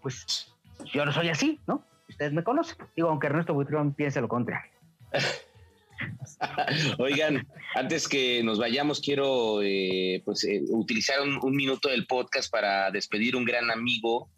pues 0.03 0.53
yo 0.93 1.05
no 1.05 1.13
soy 1.13 1.29
así, 1.29 1.61
¿no? 1.69 1.85
Ustedes 2.09 2.33
me 2.33 2.43
conocen. 2.43 2.79
Digo, 2.97 3.09
aunque 3.09 3.29
Ernesto 3.29 3.55
Buitrón 3.55 3.95
piense 3.95 4.21
lo 4.21 4.27
contrario. 4.27 4.73
Oigan, 6.99 7.47
antes 7.77 8.09
que 8.09 8.43
nos 8.43 8.59
vayamos, 8.59 9.01
quiero 9.01 9.63
eh, 9.63 10.21
pues, 10.25 10.43
eh, 10.45 10.63
utilizar 10.69 11.21
un, 11.21 11.39
un, 11.41 11.55
minuto 11.55 11.89
del 11.89 12.07
podcast 12.07 12.51
para 12.51 12.91
despedir 12.91 13.37
un 13.37 13.45
gran 13.45 13.71
amigo 13.71 14.29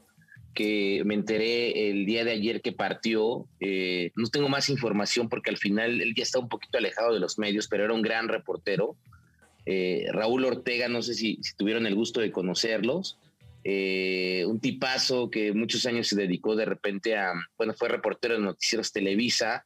que 0.58 1.02
me 1.04 1.14
enteré 1.14 1.88
el 1.88 2.04
día 2.04 2.24
de 2.24 2.32
ayer 2.32 2.60
que 2.60 2.72
partió. 2.72 3.46
Eh, 3.60 4.10
no 4.16 4.26
tengo 4.26 4.48
más 4.48 4.68
información 4.68 5.28
porque 5.28 5.50
al 5.50 5.56
final 5.56 6.00
él 6.00 6.14
ya 6.16 6.24
está 6.24 6.40
un 6.40 6.48
poquito 6.48 6.78
alejado 6.78 7.14
de 7.14 7.20
los 7.20 7.38
medios, 7.38 7.68
pero 7.68 7.84
era 7.84 7.94
un 7.94 8.02
gran 8.02 8.26
reportero. 8.26 8.96
Eh, 9.66 10.06
Raúl 10.10 10.44
Ortega, 10.44 10.88
no 10.88 11.00
sé 11.00 11.14
si, 11.14 11.40
tuvieron 11.56 11.86
el 11.86 11.94
gusto 11.94 12.20
de 12.20 12.32
conocerlos. 12.32 13.18
Eh, 13.62 14.44
un 14.48 14.58
tipazo 14.58 15.30
que 15.30 15.52
muchos 15.52 15.86
años 15.86 16.08
se 16.08 16.16
dedicó 16.16 16.56
de 16.56 16.64
repente 16.64 17.16
a, 17.16 17.34
bueno, 17.56 17.72
fue 17.72 17.88
reportero 17.88 18.34
de 18.34 18.40
Noticieros 18.40 18.90
Televisa 18.90 19.64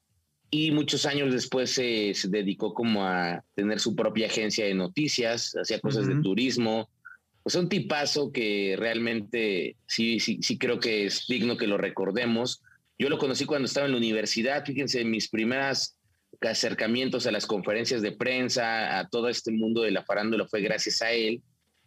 y 0.50 0.72
muchos 0.72 1.06
años 1.06 1.32
después 1.32 1.70
se, 1.70 2.12
dedicó 2.28 2.74
como 2.74 3.06
a 3.06 3.42
tener 3.54 3.80
su 3.80 3.96
propia 3.96 4.26
agencia 4.26 4.66
de 4.66 4.74
noticias, 4.74 5.56
hacía 5.56 5.80
cosas 5.80 6.06
de 6.06 6.16
turismo, 6.16 6.90
pues 7.42 7.54
un 7.56 7.68
tipazo 7.68 8.32
que 8.32 8.76
realmente 8.78 9.76
sí, 9.86 10.20
sí, 10.20 10.38
sí 10.42 10.58
creo 10.58 10.78
que 10.78 11.06
es 11.06 11.26
digno 11.26 11.56
que 11.56 11.66
lo 11.66 11.76
recordemos. 11.76 12.62
Yo 12.98 13.08
lo 13.08 13.18
conocí 13.18 13.46
cuando 13.46 13.66
estaba 13.66 13.86
en 13.86 13.92
la 13.92 13.98
universidad, 13.98 14.64
fíjense, 14.64 15.04
mis 15.04 15.28
primeras 15.28 15.98
acercamientos 16.40 17.26
a 17.26 17.32
las 17.32 17.46
conferencias 17.46 18.02
de 18.02 18.12
prensa, 18.12 18.98
a 18.98 19.08
todo 19.08 19.28
este 19.28 19.52
mundo 19.52 19.82
de 19.82 19.90
la 19.90 20.04
farándula 20.04 20.46
fue 20.46 20.60
gracias 20.60 21.02
a 21.02 21.12
él. 21.12 21.42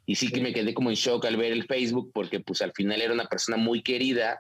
Y 0.05 0.15
sí 0.15 0.29
que 0.29 0.41
me 0.41 0.53
quedé 0.53 0.73
como 0.73 0.89
en 0.89 0.95
shock 0.95 1.25
al 1.25 1.37
ver 1.37 1.51
el 1.51 1.65
Facebook 1.65 2.11
porque 2.13 2.39
pues 2.39 2.61
al 2.61 2.73
final 2.73 3.01
era 3.01 3.13
una 3.13 3.25
persona 3.25 3.57
muy 3.57 3.81
querida, 3.81 4.39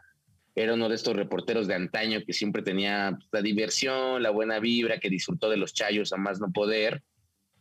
era 0.53 0.73
uno 0.73 0.89
de 0.89 0.95
estos 0.95 1.15
reporteros 1.15 1.67
de 1.67 1.75
antaño 1.75 2.21
que 2.25 2.33
siempre 2.33 2.61
tenía 2.61 3.15
pues, 3.17 3.27
la 3.31 3.41
diversión, 3.41 4.21
la 4.21 4.29
buena 4.29 4.59
vibra, 4.59 4.99
que 4.99 5.09
disfrutó 5.09 5.49
de 5.49 5.57
los 5.57 5.73
chayos 5.73 6.13
a 6.13 6.17
más 6.17 6.39
no 6.39 6.51
poder, 6.51 7.01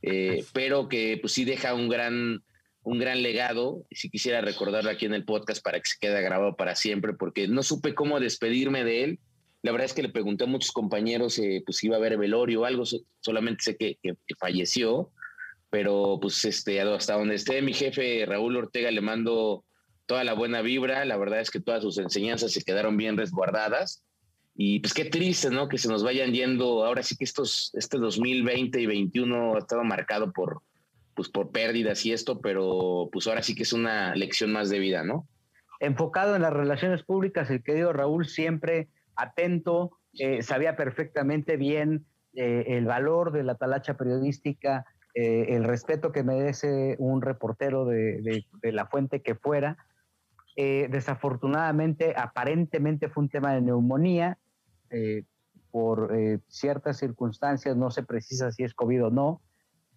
eh, 0.02 0.44
pero 0.52 0.88
que 0.88 1.18
pues 1.20 1.32
sí 1.32 1.44
deja 1.44 1.72
un 1.74 1.88
gran 1.88 2.42
un 2.84 2.98
gran 2.98 3.22
legado. 3.22 3.84
Si 3.90 4.08
quisiera 4.08 4.40
recordarlo 4.40 4.90
aquí 4.90 5.06
en 5.06 5.14
el 5.14 5.24
podcast 5.24 5.62
para 5.62 5.80
que 5.80 5.90
se 5.90 5.98
quede 5.98 6.22
grabado 6.22 6.54
para 6.54 6.76
siempre, 6.76 7.14
porque 7.14 7.48
no 7.48 7.62
supe 7.62 7.94
cómo 7.94 8.20
despedirme 8.20 8.84
de 8.84 9.04
él. 9.04 9.18
La 9.62 9.72
verdad 9.72 9.86
es 9.86 9.94
que 9.94 10.02
le 10.02 10.10
pregunté 10.10 10.44
a 10.44 10.46
muchos 10.46 10.72
compañeros 10.72 11.38
eh, 11.38 11.62
pues 11.64 11.82
iba 11.82 11.96
a 11.96 11.98
haber 11.98 12.18
velorio 12.18 12.60
o 12.60 12.64
algo, 12.66 12.84
solamente 13.20 13.64
sé 13.64 13.76
que, 13.76 13.98
falleció, 14.38 15.10
pero 15.70 16.18
pues 16.20 16.44
este, 16.44 16.80
hasta 16.82 17.14
donde 17.14 17.36
esté 17.36 17.62
mi 17.62 17.72
jefe 17.72 18.26
Raúl 18.26 18.58
Ortega 18.58 18.90
le 18.90 19.00
mando 19.00 19.64
toda 20.04 20.22
la 20.22 20.34
buena 20.34 20.60
vibra, 20.60 21.06
la 21.06 21.16
verdad 21.16 21.40
es 21.40 21.50
que 21.50 21.60
todas 21.60 21.82
sus 21.82 21.96
enseñanzas 21.96 22.52
se 22.52 22.62
quedaron 22.62 22.98
bien 22.98 23.16
resguardadas 23.16 24.04
y 24.54 24.80
pues 24.80 24.92
qué 24.92 25.06
triste, 25.06 25.48
¿no? 25.48 25.68
Que 25.68 25.78
se 25.78 25.88
nos 25.88 26.04
vayan 26.04 26.32
yendo, 26.32 26.84
ahora 26.84 27.02
sí 27.02 27.16
que 27.16 27.24
estos, 27.24 27.70
este 27.74 27.96
2020 27.96 28.80
y 28.80 28.86
21 28.86 29.54
ha 29.54 29.58
estado 29.58 29.82
marcado 29.82 30.30
por, 30.30 30.60
pues 31.14 31.28
por 31.28 31.50
pérdidas 31.50 32.04
y 32.06 32.12
esto, 32.12 32.40
pero 32.40 33.08
pues 33.12 33.26
ahora 33.26 33.42
sí 33.42 33.54
que 33.54 33.62
es 33.62 33.72
una 33.72 34.14
lección 34.14 34.52
más 34.52 34.70
de 34.70 34.78
vida, 34.78 35.04
¿no? 35.04 35.26
Enfocado 35.80 36.36
en 36.36 36.42
las 36.42 36.52
relaciones 36.52 37.02
públicas, 37.02 37.50
el 37.50 37.62
querido 37.62 37.92
Raúl 37.92 38.26
siempre 38.26 38.88
atento, 39.16 39.98
eh, 40.18 40.42
sabía 40.42 40.76
perfectamente 40.76 41.56
bien 41.56 42.06
eh, 42.34 42.64
el 42.68 42.86
valor 42.86 43.32
de 43.32 43.42
la 43.42 43.56
talacha 43.56 43.96
periodística, 43.96 44.84
eh, 45.14 45.46
el 45.50 45.64
respeto 45.64 46.12
que 46.12 46.24
merece 46.24 46.96
un 46.98 47.22
reportero 47.22 47.84
de, 47.84 48.44
de 48.62 48.72
la 48.72 48.86
fuente 48.86 49.22
que 49.22 49.34
fuera. 49.34 49.76
desafortunadamente, 50.56 52.14
aparentemente 52.16 53.08
fue 53.08 53.24
un 53.24 53.28
tema 53.28 53.54
de 53.54 53.60
neumonía, 53.60 54.38
por 55.72 56.12
ciertas 56.46 56.98
circunstancias, 56.98 57.76
no 57.76 57.90
se 57.90 58.04
precisa 58.04 58.52
si 58.52 58.62
es 58.62 58.74
COVID 58.74 59.06
o 59.06 59.10
no, 59.10 59.42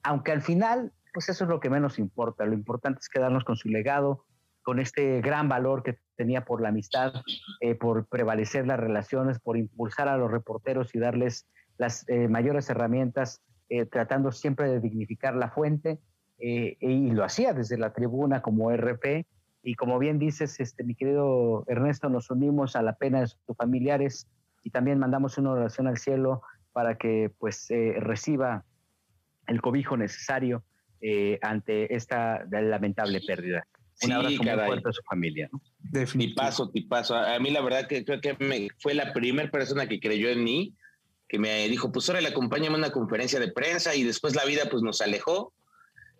aunque 0.02 0.32
al 0.32 0.42
final 0.42 0.92
pues 1.18 1.30
eso 1.30 1.46
es 1.46 1.50
lo 1.50 1.60
que 1.60 1.72
menos 1.72 1.98
importa. 1.98 2.46
Lo 2.46 2.54
importante 2.54 3.00
es 3.00 3.10
quedarnos 3.10 3.44
con 3.44 3.56
su 3.56 3.70
legado, 3.70 4.26
con 4.62 4.78
este 4.78 5.20
gran 5.20 5.50
valor 5.50 5.82
que 5.82 5.98
tenía 6.16 6.46
por 6.46 6.62
la 6.62 6.70
amistad, 6.70 7.12
eh, 7.60 7.74
por 7.74 8.06
prevalecer 8.06 8.68
las 8.68 8.80
relaciones, 8.80 9.40
por 9.40 9.58
impulsar 9.58 10.10
a 10.10 10.18
los 10.18 10.30
reporteros 10.30 10.94
y 10.94 11.00
darles 11.00 11.48
las 11.80 12.08
eh, 12.08 12.28
mayores 12.28 12.70
herramientas, 12.70 13.42
eh, 13.68 13.88
tratando 13.88 14.32
siempre 14.32 14.70
de 14.70 14.80
dignificar 14.80 15.36
la 15.36 15.50
fuente. 15.50 16.00
y 16.38 17.10
lo 17.10 17.24
hacía 17.24 17.54
desde 17.54 17.80
la 17.80 17.94
tribuna 17.94 18.44
como 18.44 18.70
RP. 18.72 19.26
Y 19.64 19.74
como 19.74 19.98
bien 19.98 20.20
dices, 20.20 20.60
este, 20.60 20.84
mi 20.84 20.94
querido 20.94 21.64
Ernesto, 21.66 22.10
nos 22.10 22.30
unimos 22.30 22.76
a 22.76 22.84
la 22.84 22.94
pena 22.94 23.22
de 23.22 23.26
sus 23.26 23.58
familiares 23.58 24.28
y 24.62 24.70
también 24.70 25.00
mandamos 25.00 25.40
una 25.40 25.54
oración 25.54 25.88
al 25.88 25.98
cielo 25.98 26.44
para 26.74 26.96
que 27.00 27.32
pues 27.40 27.70
reciba 28.02 28.66
el 29.48 29.62
cobijo 29.62 29.98
necesario 29.98 30.64
eh, 31.02 31.40
ante 31.42 31.94
esta 31.96 32.46
lamentable 32.50 33.22
pérdida. 33.22 33.66
Un 34.04 34.12
abrazo 34.12 34.44
muy 34.44 34.54
fuerte 34.54 34.90
a 34.90 34.94
su 34.94 35.02
familia. 35.04 35.50
¿no? 35.52 35.62
Tipazo, 36.06 36.70
tipazo. 36.70 37.16
A 37.16 37.40
mí 37.40 37.50
la 37.50 37.62
verdad 37.62 37.88
que 37.88 38.06
creo 38.06 38.22
que 38.22 38.36
me, 38.40 38.68
fue 38.80 38.94
la 38.94 39.14
primera 39.14 39.50
persona 39.50 39.88
que 39.88 40.00
creyó 40.00 40.30
en 40.30 40.44
mí, 40.44 40.74
que 41.28 41.40
me 41.40 41.68
dijo, 41.68 41.92
pues 41.92 42.08
ahora 42.10 42.22
le 42.22 42.30
acompáñame 42.30 42.76
a 42.76 42.80
una 42.80 42.92
conferencia 42.92 43.40
de 43.40 43.52
prensa 43.52 43.96
y 43.96 44.04
después 44.04 44.36
la 44.36 44.46
vida 44.46 44.70
pues 44.70 44.84
nos 44.84 45.02
alejó. 45.02 45.54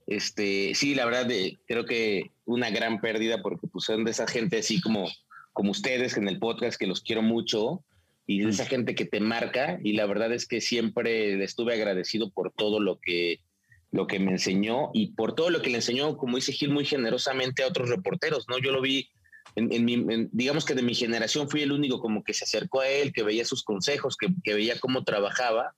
Este, 0.08 0.74
sí, 0.74 0.96
la 0.96 1.06
verdad 1.06 1.26
de, 1.26 1.60
creo 1.68 1.86
que 1.86 2.32
una 2.46 2.70
gran 2.70 3.00
pérdida 3.00 3.42
porque 3.42 3.68
pues 3.68 3.86
son 3.86 4.06
de 4.06 4.12
esa 4.12 4.26
gente 4.26 4.60
así 4.60 4.82
como, 4.82 5.08
como 5.54 5.72
ustedes 5.72 6.18
en 6.18 6.28
el 6.28 6.40
podcast 6.40 6.80
que 6.80 6.88
los 6.88 7.02
quiero 7.02 7.22
mucho 7.22 7.84
y 8.26 8.40
de 8.40 8.50
esa 8.50 8.63
mm. 8.63 8.68
gente 8.68 8.96
que 8.96 9.06
te 9.06 9.20
marca 9.20 9.80
y 9.84 9.94
la 9.94 10.06
verdad 10.06 10.34
es 10.34 10.48
que 10.48 10.62
siempre 10.62 11.42
estuve 11.44 11.74
agradecido 11.74 12.30
por 12.30 12.52
todo 12.52 12.80
lo 12.80 13.00
que 13.00 13.42
lo 13.91 14.08
que 14.08 14.19
me 14.19 14.32
enseñó 14.32 14.91
y 14.93 15.13
por 15.13 15.34
todo 15.34 15.50
lo 15.50 15.62
que 15.62 15.69
le 15.69 15.78
enseñó, 15.78 16.17
como 16.17 16.38
dice 16.38 16.52
Gil, 16.52 16.71
muy 16.71 16.86
generosamente 16.86 17.63
a 17.63 17.67
otros 17.67 17.89
reporteros, 17.89 18.45
¿no? 18.50 18.58
Yo 18.58 18.71
lo 18.71 18.82
vi, 18.82 19.10
en, 19.56 19.86
mi, 19.86 20.28
digamos 20.32 20.65
que 20.65 20.76
de 20.76 20.82
mi 20.82 20.93
generación 20.93 21.50
fui 21.50 21.62
el 21.62 21.71
único 21.71 22.00
como 22.00 22.23
que 22.23 22.34
se 22.34 22.43
acercó 22.43 22.82
a 22.82 22.88
él, 22.88 23.13
que 23.13 23.23
veía 23.23 23.45
sus 23.45 23.63
consejos, 23.63 24.17
que, 24.17 24.54
veía 24.54 24.80
cómo 24.80 25.04
trabajaba. 25.04 25.73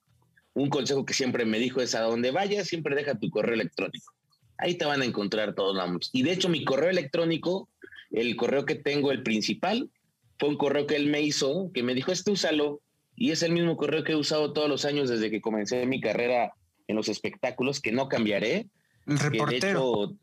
Un 0.54 0.70
consejo 0.70 1.06
que 1.06 1.14
siempre 1.14 1.46
me 1.46 1.60
dijo 1.60 1.82
es 1.82 1.96
a 1.96 2.02
donde 2.02 2.32
vayas, 2.32 2.68
siempre 2.68 2.96
deja 2.96 3.18
tu 3.18 3.30
correo 3.30 3.54
electrónico. 3.54 4.14
Ahí 4.58 4.76
te 4.76 4.86
van 4.86 5.02
a 5.02 5.06
encontrar 5.06 5.56
todos 5.56 5.76
los 5.76 6.10
Y 6.12 6.24
de 6.24 6.34
hecho 6.34 6.50
mi 6.50 6.66
correo 6.66 6.90
electrónico, 6.90 7.70
el 8.12 8.36
correo 8.36 8.66
que 8.66 8.76
tengo, 8.76 9.12
el 9.12 9.24
principal, 9.24 9.90
fue 10.38 10.50
un 10.50 10.58
correo 10.58 10.88
que 10.88 10.96
él 10.96 11.08
me 11.08 11.22
hizo, 11.22 11.72
que 11.74 11.84
me 11.84 11.94
dijo, 11.94 12.12
este 12.12 12.32
úsalo. 12.32 12.82
Y 13.16 13.32
es 13.32 13.44
el 13.44 13.52
mismo 13.52 13.78
correo 13.78 14.04
que 14.04 14.14
he 14.14 14.16
usado 14.16 14.52
todos 14.52 14.68
los 14.68 14.84
años 14.86 15.10
desde 15.10 15.30
que 15.30 15.42
comencé 15.42 15.86
mi 15.86 16.02
carrera 16.02 16.54
en 16.90 16.96
los 16.96 17.08
espectáculos, 17.08 17.80
que 17.80 17.92
no 17.92 18.10
cambiaré, 18.10 18.68
El 19.06 19.18
que 19.18 19.24
de 19.24 19.30
reportero. 19.30 19.60
hecho, 19.70 20.14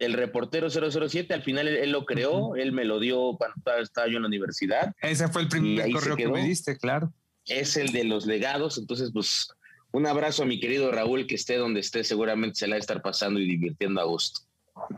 el 0.00 0.12
reportero 0.14 0.68
007, 0.68 1.32
al 1.32 1.42
final 1.42 1.68
él, 1.68 1.76
él 1.76 1.92
lo 1.92 2.04
creó, 2.04 2.56
él 2.56 2.72
me 2.72 2.84
lo 2.84 2.98
dio 2.98 3.36
cuando 3.38 3.54
estaba- 3.56 3.80
estaba 3.80 4.08
yo 4.08 4.16
en 4.16 4.22
la 4.22 4.28
universidad. 4.28 4.94
Ese 5.00 5.28
fue 5.28 5.42
el 5.42 5.48
primer 5.48 5.90
correo 5.92 6.16
que 6.16 6.28
me 6.28 6.42
diste, 6.44 6.76
claro. 6.76 7.12
Es 7.46 7.76
el 7.76 7.92
de 7.92 8.02
los 8.04 8.26
legados, 8.26 8.76
entonces 8.76 9.10
pues 9.12 9.48
un 9.92 10.04
abrazo 10.06 10.42
a 10.42 10.46
mi 10.46 10.58
querido 10.58 10.90
Raúl, 10.90 11.28
que 11.28 11.36
esté 11.36 11.56
donde 11.56 11.78
esté, 11.78 12.02
seguramente 12.02 12.56
se 12.58 12.66
la 12.66 12.72
va 12.74 12.76
a 12.78 12.80
estar 12.80 13.00
pasando 13.02 13.38
y 13.38 13.46
divirtiendo 13.46 14.00
a 14.00 14.04
gusto. 14.04 14.40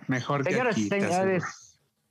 Mejor 0.07 0.43
que 0.45 0.53
Señoras 0.53 0.75
aquí. 0.75 0.89
señores, 0.89 1.45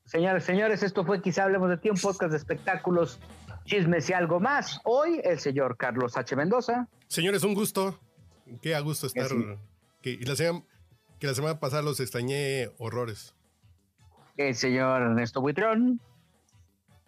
señores, 0.06 0.44
señores, 0.44 0.84
esto 0.84 1.04
fue 1.04 1.22
quizá 1.24 1.46
hablemos 1.46 1.70
de 1.70 1.78
ti, 1.78 1.90
un 1.90 1.98
podcast 1.98 2.32
de 2.32 2.38
espectáculos, 2.38 3.20
chismes 3.66 4.08
y 4.12 4.14
algo 4.14 4.40
más. 4.40 4.80
Hoy 4.86 5.20
el 5.24 5.40
señor 5.40 5.76
Carlos 5.76 6.16
H. 6.16 6.36
Mendoza. 6.36 6.88
Señores, 7.08 7.44
un 7.44 7.56
gusto. 7.56 8.00
Qué 8.62 8.76
a 8.76 8.80
gusto 8.80 9.08
estar. 9.08 9.30
Sí. 9.30 9.36
Que, 10.02 10.12
y 10.12 10.24
la 10.24 10.36
semana, 10.36 10.66
que 11.20 11.28
la 11.28 11.34
semana 11.34 11.60
pasada 11.60 11.82
los 11.82 12.00
extrañé 12.00 12.70
horrores. 12.78 13.34
el 14.38 14.56
señor 14.56 15.02
Ernesto 15.02 15.42
Buitrón. 15.42 16.00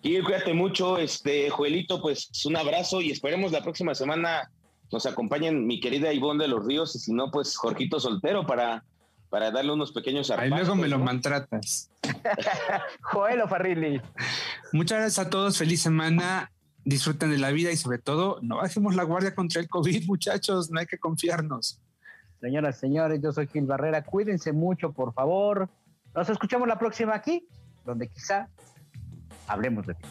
Y 0.01 0.21
cuídate 0.21 0.53
mucho, 0.53 0.97
este 0.97 1.49
Joelito, 1.49 2.01
pues 2.01 2.29
un 2.45 2.55
abrazo 2.55 3.01
y 3.01 3.11
esperemos 3.11 3.51
la 3.51 3.61
próxima 3.61 3.93
semana 3.93 4.49
nos 4.91 5.05
acompañen 5.05 5.67
mi 5.67 5.79
querida 5.79 6.13
Ivonne 6.13 6.43
de 6.43 6.47
los 6.47 6.65
Ríos 6.65 6.95
y 6.95 6.99
si 6.99 7.13
no, 7.13 7.29
pues 7.31 7.55
Jorgito 7.57 7.99
Soltero 7.99 8.45
para, 8.47 8.85
para 9.29 9.51
darle 9.51 9.73
unos 9.73 9.91
pequeños 9.91 10.31
Ahí 10.31 10.49
luego 10.49 10.75
me 10.75 10.87
lo 10.87 10.97
¿no? 10.97 11.03
maltratas. 11.03 11.91
Joel 13.01 13.41
Farrilli. 13.47 14.01
Muchas 14.71 14.99
gracias 14.99 15.27
a 15.27 15.29
todos. 15.29 15.57
Feliz 15.57 15.81
semana. 15.81 16.51
Disfruten 16.89 17.29
de 17.29 17.37
la 17.37 17.51
vida 17.51 17.71
y 17.71 17.77
sobre 17.77 17.99
todo, 17.99 18.39
no 18.41 18.57
bajemos 18.57 18.95
la 18.95 19.03
guardia 19.03 19.35
contra 19.35 19.61
el 19.61 19.69
COVID, 19.69 20.05
muchachos. 20.07 20.71
No 20.71 20.79
hay 20.79 20.87
que 20.87 20.97
confiarnos. 20.97 21.79
Señoras 22.41 22.79
señores, 22.79 23.21
yo 23.21 23.31
soy 23.31 23.45
Gil 23.45 23.67
Barrera. 23.67 24.03
Cuídense 24.03 24.53
mucho, 24.53 24.91
por 24.91 25.13
favor. 25.13 25.69
Nos 26.15 26.27
escuchamos 26.29 26.67
la 26.67 26.79
próxima 26.79 27.13
aquí, 27.13 27.47
donde 27.85 28.07
quizá 28.07 28.49
hablemos 29.45 29.85
de 29.85 29.93
ti. 29.93 30.07